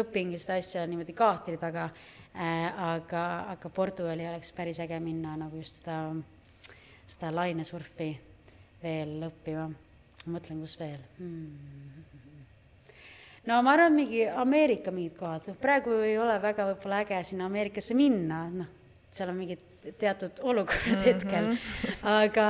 [0.00, 1.90] õpingi seda asja niimoodi kaatri taga
[2.34, 6.14] äh,, aga, aga Portugali oleks päris äge minna nagu just seda,
[7.06, 8.10] seda lainesurfi
[8.82, 9.68] veel õppima.
[10.24, 12.04] ma mõtlen, kus veel hmm.
[13.48, 17.48] no ma arvan, mingi Ameerika mingid kohad, noh praegu ei ole väga võib-olla äge sinna
[17.50, 18.72] Ameerikasse minna, noh,
[19.14, 21.04] seal on mingid teatud olukorrad mm -hmm.
[21.04, 21.56] hetkel.
[22.02, 22.46] aga,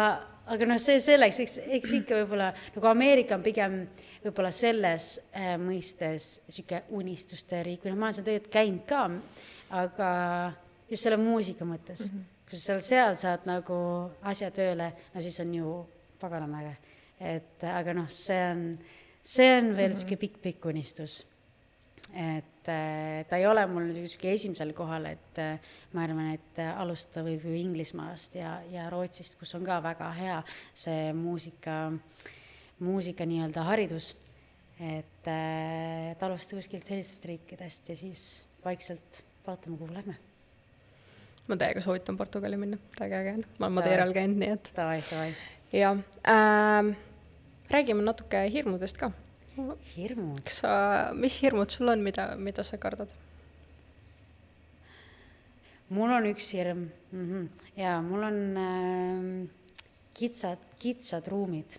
[0.46, 3.80] aga noh, see selleks, eks, eks ikka võib-olla nagu Ameerika on pigem
[4.24, 9.02] võib-olla selles äh, mõistes sihuke unistuste riik või noh, ma olen seal tegelikult käinud ka,
[9.70, 10.10] aga
[10.90, 12.14] just selle muusika mõttes mm.
[12.14, 12.33] -hmm.
[12.48, 13.76] Kui sa seal, seal saad nagu
[14.22, 15.76] asja tööle, no siis on ju
[16.20, 16.74] paganama äge.
[17.20, 18.66] et aga noh, see on,
[19.22, 20.18] see on veel mm -hmm.
[20.18, 21.24] pikk-pikk unistus
[22.14, 25.58] et äh, ta ei ole mul niisugune esimesel kohal, et äh,
[25.92, 30.10] ma arvan, et äh, alustada võib ju Inglismaast ja, ja Rootsist, kus on ka väga
[30.14, 30.36] hea
[30.70, 31.78] see muusika,
[32.84, 34.14] muusika nii-öelda haridus.
[34.74, 40.16] et, et alustada kuskilt sellistest riikidest ja siis vaikselt vaatame, kuhu lähme.
[41.48, 44.70] Ma täiega soovitan Portugali minna, täiega äge on, ma olen Madeiral käinud, nii et.
[45.74, 45.98] Jah
[46.30, 46.94] äh,,
[47.72, 49.10] räägime natuke hirmudest ka
[49.94, 50.40] hirmud?
[50.46, 50.72] kas sa,
[51.18, 53.12] mis hirmud sul on, mida, mida sa kardad?
[55.94, 57.48] mul on üks hirm mm -hmm.
[57.76, 59.48] ja mul on äh,
[60.14, 61.78] kitsad, kitsad ruumid.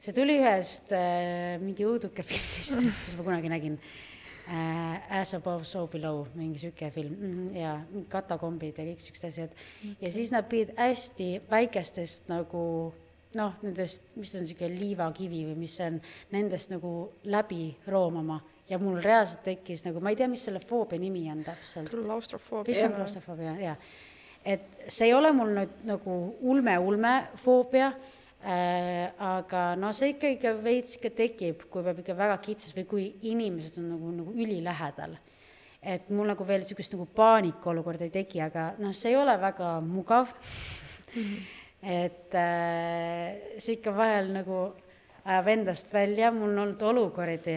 [0.00, 2.76] see tuli ühest äh, mingi õuduke filmist,
[3.06, 4.11] mis ma kunagi nägin äh,.
[4.42, 9.50] As above, so below, mingi sihuke film -hmm, ja katakombid ja kõik siuksed asjad.
[10.00, 12.92] ja siis nad pidid hästi väikestest nagu
[13.34, 16.00] noh, nendest, mis on niisugune liivakivi või mis on,
[16.34, 21.00] nendest nagu läbi roomama ja mul reaalselt tekkis nagu, ma ei tea, mis selle foobia
[21.00, 21.90] nimi on täpselt.
[21.90, 22.74] klaustrofoobia.
[22.74, 23.76] vist on klaustrofoobia, jaa.
[24.44, 27.92] et see ei ole mul nüüd nagu ulme-ulme foobia
[28.44, 32.88] äh,, aga no see ikka, ikka veits ikka tekib, kui peab ikka väga kitsas või
[32.90, 35.16] kui inimesed on nagu, nagu ülilähedal.
[35.82, 39.80] et mul nagu veel niisugust nagu paanikaolukorda ei teki, aga noh, see ei ole väga
[39.80, 41.22] mugav mm.
[41.22, 44.58] -hmm et äh, see ikka vahel nagu
[45.24, 47.56] ajab endast välja, mul on olnud olukordi,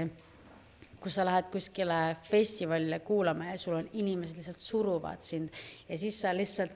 [1.01, 5.53] kus sa lähed kuskile festivalile kuulama ja sul on inimesed lihtsalt suruvad sind
[5.89, 6.73] ja siis sa lihtsalt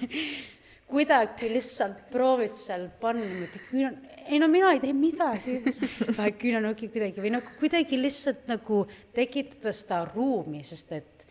[0.86, 5.58] kuidagi lihtsalt proovid seal panna niimoodi küünal, ei no mina ei tee midagi,
[6.16, 8.84] paned küünalnuki kuidagi või noh, kuidagi lihtsalt nagu
[9.16, 11.26] tekitada seda ruumi, sest et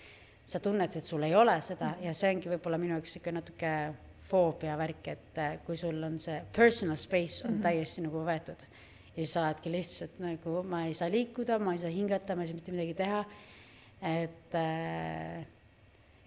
[0.45, 3.71] sa tunned, et sul ei ole seda ja see ongi võib-olla minu jaoks ikka natuke
[4.25, 7.63] foobia värk, et äh, kui sul on see personal space on mm -hmm.
[7.63, 8.67] täiesti nagu võetud
[9.15, 12.43] ja siis sa oledki lihtsalt nagu, ma ei saa liikuda, ma ei saa hingata, ma
[12.43, 13.25] ei saa mitte midagi teha.
[14.01, 15.45] et äh,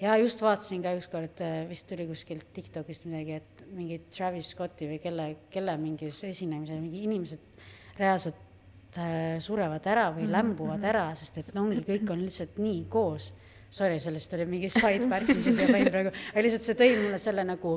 [0.00, 4.88] ja just vaatasin ka ükskord, äh, vist tuli kuskilt Tiktokist midagi, et mingi Travis Scotti
[4.90, 7.66] või kelle, kelle mingis esinemisel mingi inimesed
[7.98, 10.36] reaalselt äh, surevad ära või mm -hmm.
[10.36, 13.32] lämbuvad ära, sest et no ongi, kõik on lihtsalt nii koos
[13.70, 17.20] sorry, sellest oli mingi side värk, mis siia panin praegu, aga lihtsalt see tõi mulle
[17.20, 17.74] selle nagu,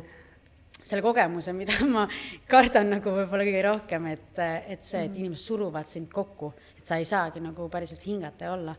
[0.80, 2.06] selle kogemuse, mida ma
[2.50, 5.20] kardan nagu võib-olla kõige rohkem, et, et see, et mhm.
[5.26, 8.76] inimesed suruvad sind kokku, et sa ei saagi nagu päriselt hingata ja olla.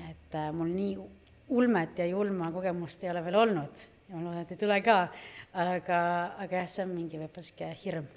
[0.00, 0.94] et äh, mul nii
[1.50, 3.84] ulmet ja julma kogemust ei ole veel olnud.
[4.08, 4.96] Ja ma loodan, et ei tule ka,
[5.54, 6.00] aga,
[6.42, 8.08] aga jah, see on mingi võib-olla sihuke hirm.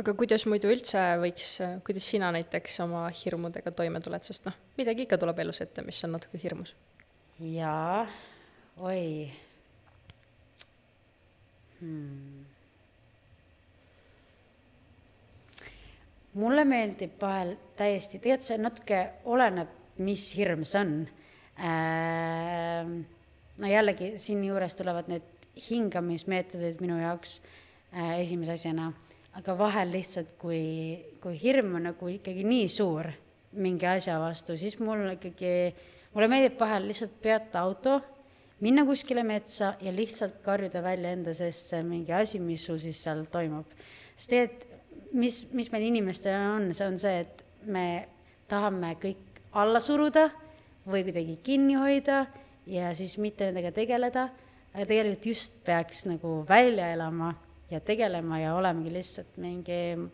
[0.00, 1.50] Aga kuidas muidu üldse võiks,
[1.86, 6.00] kuidas sina näiteks oma hirmudega toime tuled, sest noh, midagi ikka tuleb elus ette, mis
[6.06, 6.74] on natuke hirmus.
[7.38, 8.02] Jaa,
[8.82, 9.30] oi.
[11.78, 12.42] Hmm..
[16.34, 19.70] mulle meeldib vahel täiesti, tegelikult see natuke oleneb,
[20.02, 20.96] mis hirm see on.
[23.58, 25.26] No jällegi siinjuures tulevad need
[25.68, 27.38] hingamismeetodid minu jaoks
[27.94, 28.90] äh, esimese asjana,
[29.38, 33.10] aga vahel lihtsalt, kui, kui hirm on nagu ikkagi nii suur
[33.54, 35.54] mingi asja vastu, siis mul ikkagi,
[36.14, 38.00] mulle meeldib vahel lihtsalt peata auto,
[38.64, 42.98] minna kuskile metsa ja lihtsalt karjuda välja enda seest see mingi asi, mis sul siis
[43.06, 43.70] seal toimub.
[44.16, 44.70] sest tegelikult,
[45.14, 47.86] mis, mis meil inimestel on, see on see, et me
[48.50, 50.28] tahame kõik alla suruda
[50.86, 52.26] või kuidagi kinni hoida
[52.66, 54.28] ja siis mitte nendega tegeleda
[54.74, 57.30] aga tegelikult just peaks nagu välja elama
[57.70, 60.08] ja tegelema ja olemegi lihtsalt mingi, ma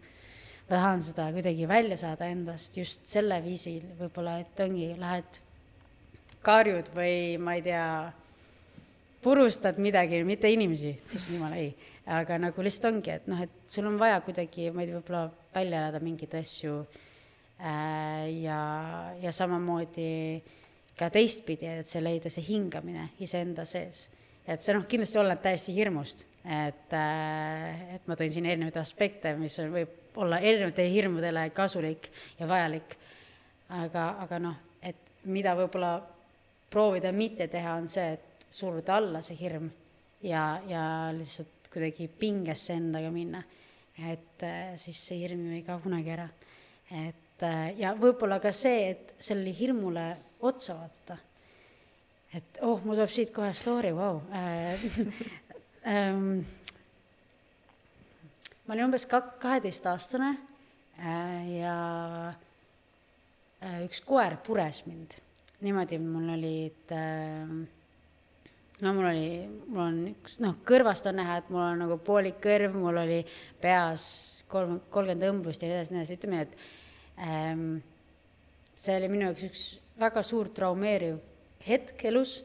[0.69, 5.41] tahan seda kuidagi välja saada endast just selle viisil, võib-olla, et ongi, lähed
[6.45, 7.87] karjud või ma ei tea,
[9.25, 11.73] purustad midagi, mitte inimesi, issand jumal, ei.
[12.09, 15.27] aga nagu lihtsalt ongi, et noh, et sul on vaja kuidagi, ma ei tea, võib-olla
[15.57, 16.83] välja elada mingeid asju
[17.61, 18.61] ja,
[19.21, 20.43] ja samamoodi
[20.97, 24.07] ka teistpidi, et see leida see hingamine iseenda sees
[24.51, 29.35] et see noh, kindlasti oleneb täiesti hirmust, et, äh, et ma tõin siin erinevaid aspekte,
[29.39, 32.97] mis on, võib olla erinevatele hirmudele kasulik ja vajalik.
[33.71, 35.93] aga, aga noh, et mida võib-olla
[36.71, 39.69] proovida mitte teha, on see, et suruda alla see hirm
[40.27, 40.83] ja, ja
[41.15, 43.45] lihtsalt kuidagi pingesse endaga minna.
[44.01, 46.29] et äh, siis see hirm ju ei kao kunagi ära.
[46.91, 50.07] et äh, ja võib-olla ka see, et sellele hirmule
[50.47, 51.17] otsa vaadata.
[52.37, 54.21] Et oh, mul tuleb siit kohe story, vau.
[54.35, 54.85] Äh,
[55.95, 56.45] ähm,
[58.67, 60.31] ma olin umbes ka-, kaheteistaastane
[61.01, 61.75] äh, ja
[63.85, 65.19] üks koer pures mind.
[65.61, 67.51] niimoodi mul olid äh,
[68.83, 69.31] no mul oli,
[69.69, 73.21] mul on üks, noh, kõrvast on näha, et mul on nagu poolik kõrv, mul oli
[73.61, 74.05] peas
[74.51, 76.80] kolm, kolmkümmend õmblust ja nii edasi, nii edasi, ütleme, et ähm,
[77.21, 79.65] see oli minu jaoks üks
[80.01, 81.19] väga suur traumeeriv
[81.67, 82.41] hetk elus,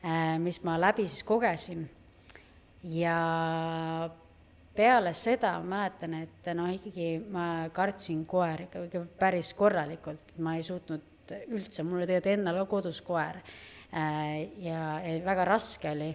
[0.00, 1.88] äh, mis ma läbi siis kogesin.
[2.84, 4.10] ja
[4.74, 11.34] peale seda mäletan, et noh, ikkagi ma kartsin koeri ikka, päris korralikult, ma ei suutnud
[11.50, 16.12] üldse, mul oli tegelikult endal ka kodus koer äh, ja, ja väga raske oli.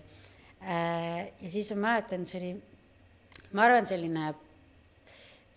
[0.64, 2.54] Äh, ja siis ma mäletan, see oli,
[3.52, 4.32] ma arvan, selline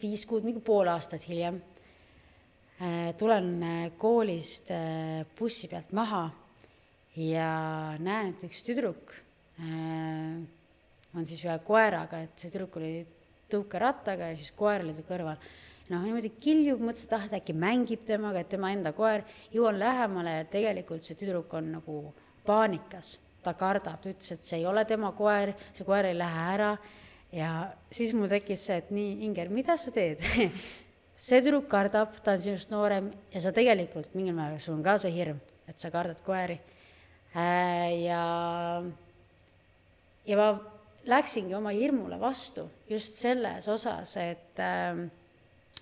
[0.03, 1.63] viis kuud, mingi pool aastat hiljem
[3.17, 3.53] tulen
[3.97, 4.69] koolist
[5.39, 6.27] bussi pealt maha
[7.17, 7.51] ja
[8.03, 9.15] näen, et üks tüdruk
[9.61, 10.43] äh,
[11.17, 12.93] on siis ühe koeraga, et see tüdruk oli
[13.53, 15.41] tõukerattaga ja siis koer oli ta kõrval.
[15.87, 19.25] noh, niimoodi kiljub, mõtlesin, et ah, et äkki mängib temaga, et tema enda koer.
[19.55, 22.01] jõuan lähemale ja tegelikult see tüdruk on nagu
[22.47, 26.49] paanikas, ta kardab, ta ütles, et see ei ole tema koer, see koer ei lähe
[26.55, 26.77] ära.
[27.33, 27.53] ja
[27.91, 30.21] siis mul tekkis see, et nii, Inger, mida sa teed
[31.17, 34.99] see tüdruk kardab, ta on sinust noorem ja sa tegelikult mingil määral, sul on ka
[35.01, 36.59] see hirm, et sa kardad koeri.
[37.37, 38.23] Äh, ja,
[40.29, 40.49] ja ma
[41.09, 45.05] läksingi oma hirmule vastu just selles osas, et äh,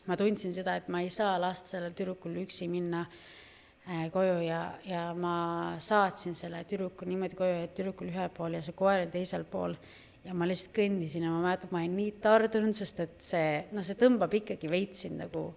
[0.06, 4.62] ma tundsin seda, et ma ei saa lasta sellel tüdrukul üksi minna äh, koju ja,
[4.86, 5.36] ja ma
[5.82, 9.76] saatsin selle tüdruku niimoodi koju, et tüdruk oli ühel pool ja see koer teisel pool
[10.24, 13.84] ja ma lihtsalt kõndisin ja ma mäletan, ma olin nii tardunud, sest et see, noh,
[13.84, 15.50] see tõmbab ikkagi veits sind nagu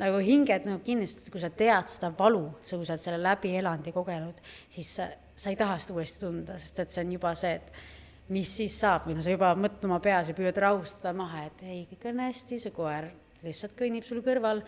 [0.00, 3.56] nagu hinged nagu kindlasti, kui sa tead seda valu, sa, kui sa oled selle läbi
[3.58, 4.38] elanud ja kogenud,
[4.70, 8.30] siis sa, sa ei taha seda uuesti tunda, sest et see on juba see, et
[8.30, 11.66] mis siis saab või no sa juba mõtled oma peas ja püüad rahustada maha, et
[11.66, 13.10] ei, kõik on hästi, see koer
[13.42, 14.62] lihtsalt kõnnib sul kõrval.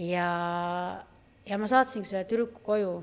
[0.00, 0.26] ja,
[1.44, 2.94] ja ma saatsingi selle tüdruku koju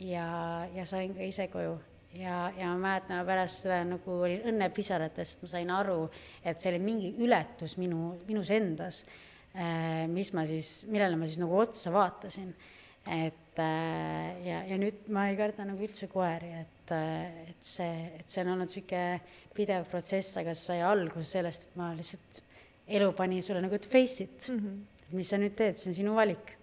[0.00, 0.26] ja,
[0.72, 1.76] ja sain ka ise koju
[2.14, 5.98] ja, ja ma mäletan pärast seda nagu olin õnnepisaratest, ma sain aru,
[6.44, 9.04] et see oli mingi ületus minu, minus endas
[9.52, 12.54] Äh, mis ma siis, millele ma siis nagu otsa vaatasin.
[13.02, 17.90] et äh, ja, ja nüüd ma ei karda nagu üldse koeri, et, äh, et see,
[18.16, 19.18] et see on olnud niisugune
[19.52, 22.40] pidev protsess, aga see sai alguse sellest, et ma lihtsalt,
[22.86, 25.16] elu pani sulle nagu, et face it mm, -hmm.
[25.18, 26.56] mis sa nüüd teed, see on sinu valik.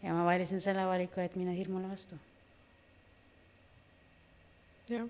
[0.00, 2.16] ja ma valisin selle valiku, et minna hirmule vastu.
[4.88, 5.06] Jah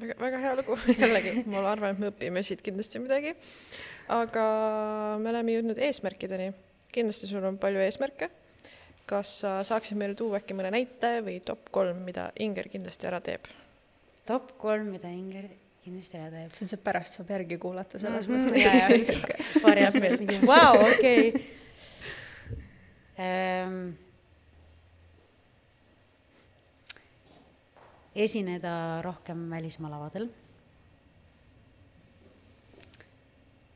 [0.00, 3.34] väga, väga hea lugu jällegi, ma arvan, et me õpime siit kindlasti midagi.
[4.12, 4.46] aga
[5.22, 6.52] me oleme jõudnud eesmärkideni.
[6.94, 8.30] kindlasti sul on palju eesmärke.
[9.06, 13.20] kas sa saaksid meile tuua äkki mõne näite või top kolm, mida Inger kindlasti ära
[13.20, 13.46] teeb?
[14.26, 15.48] top kolm, mida Inger
[15.84, 16.54] kindlasti ära teeb.
[16.54, 18.50] see on see, pärast saab järgi kuulata selles mm -hmm.
[18.52, 19.62] mõttes.
[19.62, 21.22] paari aasta pärast mingi vau, okei.
[28.16, 30.30] esineda rohkem välismaa lavadel,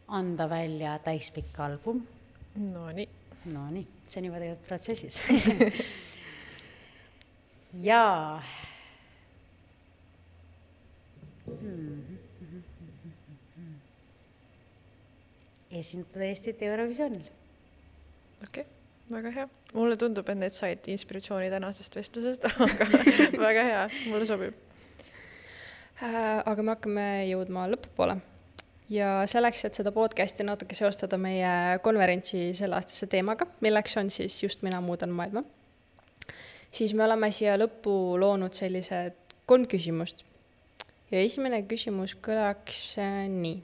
[0.09, 2.01] anda välja täispikk album
[2.55, 3.09] Nonii,
[3.53, 5.21] Nonii, see on juba tegelikult protsessis.
[7.87, 8.43] Jaa
[11.47, 12.19] hmm.
[15.71, 17.23] esindada Eestit Eurovisioonil.
[18.43, 18.65] Okei.
[18.65, 18.80] okay,
[19.13, 19.47] väga hea.
[19.75, 22.89] mulle tundub, et need said inspiratsiooni tänasest vestlusest aga
[23.47, 24.59] väga hea, mulle sobib.
[26.01, 28.21] Äh, aga me hakkame jõudma lõpupoole
[28.91, 34.65] ja selleks, et seda podcast'i natuke seostada meie konverentsi selleaastase teemaga, milleks on siis Just
[34.67, 35.45] mina muudan maailma,
[36.73, 40.25] siis me oleme siia lõppu loonud sellised kolm küsimust.
[41.11, 43.63] ja esimene küsimus kõlaks äh, nii.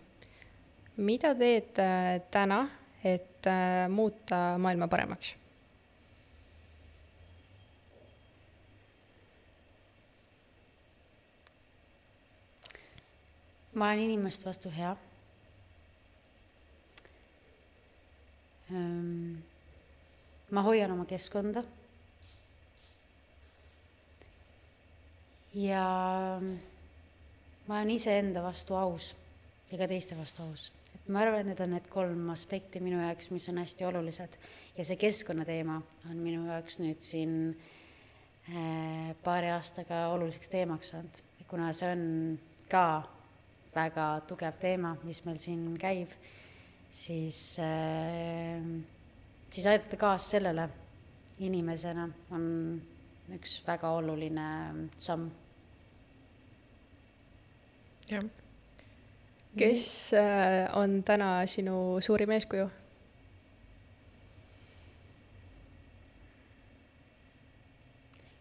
[0.97, 1.79] mida teed
[2.31, 2.67] täna,
[3.47, 5.35] et äh, muuta maailma paremaks?
[13.77, 14.97] ma olen inimeste vastu hea
[18.71, 19.39] Ehm,
[20.51, 21.63] ma hoian oma keskkonda.
[25.57, 25.83] ja
[27.67, 29.15] ma olen iseenda vastu aus
[29.71, 30.67] ja ka teiste vastu aus.
[31.09, 34.39] Ma arvan, et need on need kolm aspekti minu jaoks, mis on hästi olulised
[34.77, 35.81] ja see keskkonnateema
[36.11, 37.37] on minu jaoks nüüd siin
[38.51, 42.03] äh, paari aastaga oluliseks teemaks saanud, kuna see on
[42.71, 42.87] ka
[43.77, 46.13] väga tugev teema, mis meil siin käib
[46.91, 48.65] siis äh,,
[49.51, 50.69] siis aidata kaasa sellele
[51.39, 52.47] inimesena on
[53.37, 54.49] üks väga oluline
[54.99, 55.29] samm.
[58.11, 58.25] jah.
[59.57, 62.69] Kes äh, on täna sinu suurim eeskuju?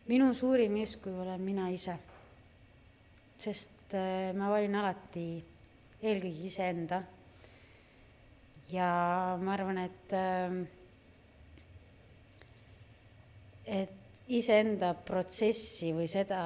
[0.05, 1.95] minu suurim eeskuju olen mina ise,
[3.41, 5.27] sest äh, ma valin alati
[6.03, 6.99] eelkõige iseenda
[8.69, 8.89] ja
[9.41, 10.59] ma arvan, et, ähm,
[13.65, 16.41] et iseenda protsessi või seda,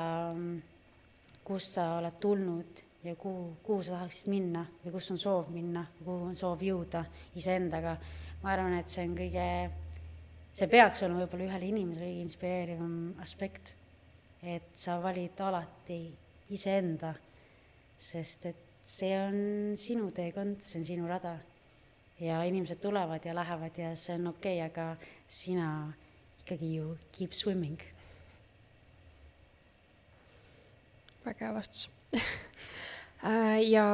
[1.43, 5.85] kust sa oled tulnud ja kuhu, kuhu sa tahaksid minna või kus on soov minna,
[6.03, 7.05] kuhu on soov jõuda
[7.39, 7.95] iseendaga,
[8.43, 9.45] ma arvan, et see on kõige,
[10.51, 13.75] see peaks olema võib-olla ühele inimesele kõige inspireerivam aspekt,
[14.43, 16.01] et sa valid alati
[16.55, 17.13] iseenda,
[17.99, 19.39] sest et see on
[19.79, 21.37] sinu teekond, see on sinu rada.
[22.19, 25.69] Ja inimesed tulevad ja lähevad ja see on okei okay,, aga sina
[26.41, 27.79] ikkagi ju keep swimming.
[31.23, 31.89] väga hea vastus
[33.65, 33.85] ja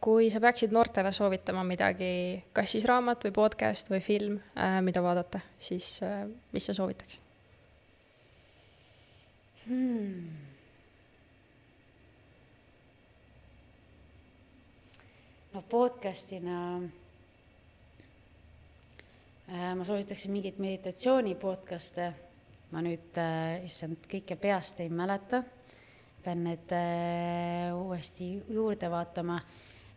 [0.00, 5.02] kui sa peaksid noortele soovitama midagi, kas siis raamat või podcast või film, äh, mida
[5.04, 7.20] vaadata, siis äh, mis sa soovitaks
[9.66, 10.42] hmm.?
[15.54, 16.60] no podcast'ina
[19.48, 22.06] Äh, ma soovitaksin mingeid meditatsiooni podcast'e,
[22.72, 25.42] ma nüüd äh,, issand, kõike peast ei mäleta,
[26.24, 29.38] pean need äh, uuesti juurde vaatama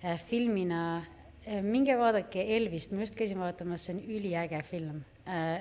[0.03, 0.19] äh,.
[0.29, 5.03] filmina äh,, minge vaadake Elvist, ma just käisin vaatamas, see on üliäge film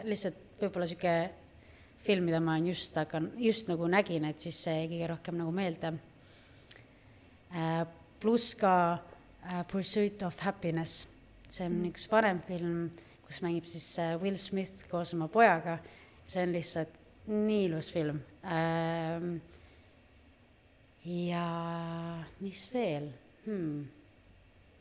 [0.07, 1.15] lihtsalt võib-olla sihuke
[2.07, 5.41] film, mida ma olen just hakanud, just nagu nägin, et siis see jäi kõige rohkem
[5.41, 5.91] nagu meelde
[8.23, 8.77] pluss ka
[9.71, 11.03] Pursuit of Happiness,
[11.51, 12.87] see on üks vanem film
[13.27, 13.89] kus mängib siis
[14.23, 15.79] Will Smith koos oma pojaga.
[16.27, 16.95] see on lihtsalt
[17.27, 18.19] nii ilus film.
[21.07, 21.47] Ja
[22.43, 23.11] mis veel
[23.47, 23.87] hmm.?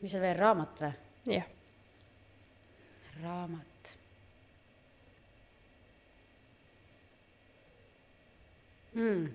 [0.00, 0.92] mis seal veel, raamat või?
[1.36, 1.52] jah
[3.22, 3.96] raamat
[8.96, 9.26] hmm..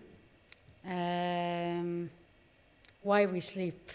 [0.82, 2.10] Um,
[3.06, 3.92] Why we sleep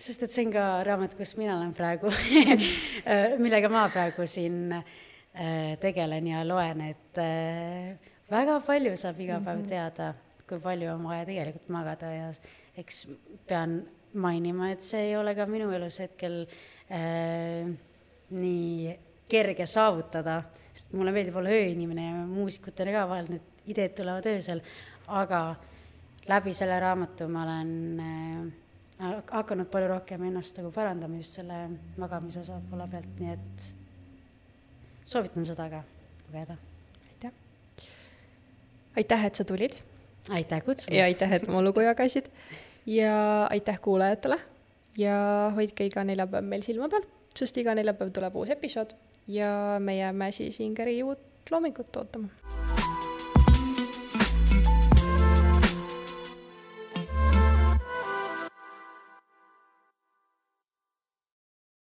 [0.00, 4.72] sest et see on ka raamat, kus mina olen praegu äh, millega ma praegu siin
[4.72, 9.68] äh, tegelen ja loen, et äh, väga palju saab iga päev mhm.
[9.70, 10.12] teada,
[10.48, 12.30] kui palju on vaja tegelikult magada ja
[12.78, 13.06] eks
[13.48, 13.80] pean
[14.16, 16.44] mainima, et see ei ole ka minu elus hetkel
[16.90, 17.68] äh,
[18.30, 18.94] nii
[19.28, 20.40] kerge saavutada,
[20.72, 24.62] sest mulle meeldib olla ööinimene ja muusikutele ka vahel need ideed tulevad öösel,
[25.08, 25.40] aga
[26.30, 31.58] läbi selle raamatu ma olen äh, hakanud palju rohkem ennast nagu parandama just selle
[32.00, 33.66] magamise osa poole pealt, nii et
[35.04, 35.82] soovitan seda ka
[36.26, 36.56] lugeda.
[37.10, 37.32] aitäh.
[38.96, 39.82] aitäh, et sa tulid.
[40.30, 40.96] Aitäh kutsumast.
[40.98, 42.30] ja aitäh, et oma lugu jagasid.
[42.86, 44.38] ja aitäh kuulajatele
[44.98, 48.96] ja hoidke iga neljapäev meil silma peal, sest iga neljapäev tuleb uus episood
[49.28, 52.75] ja me jääme siis Ingeri uut loomingut ootama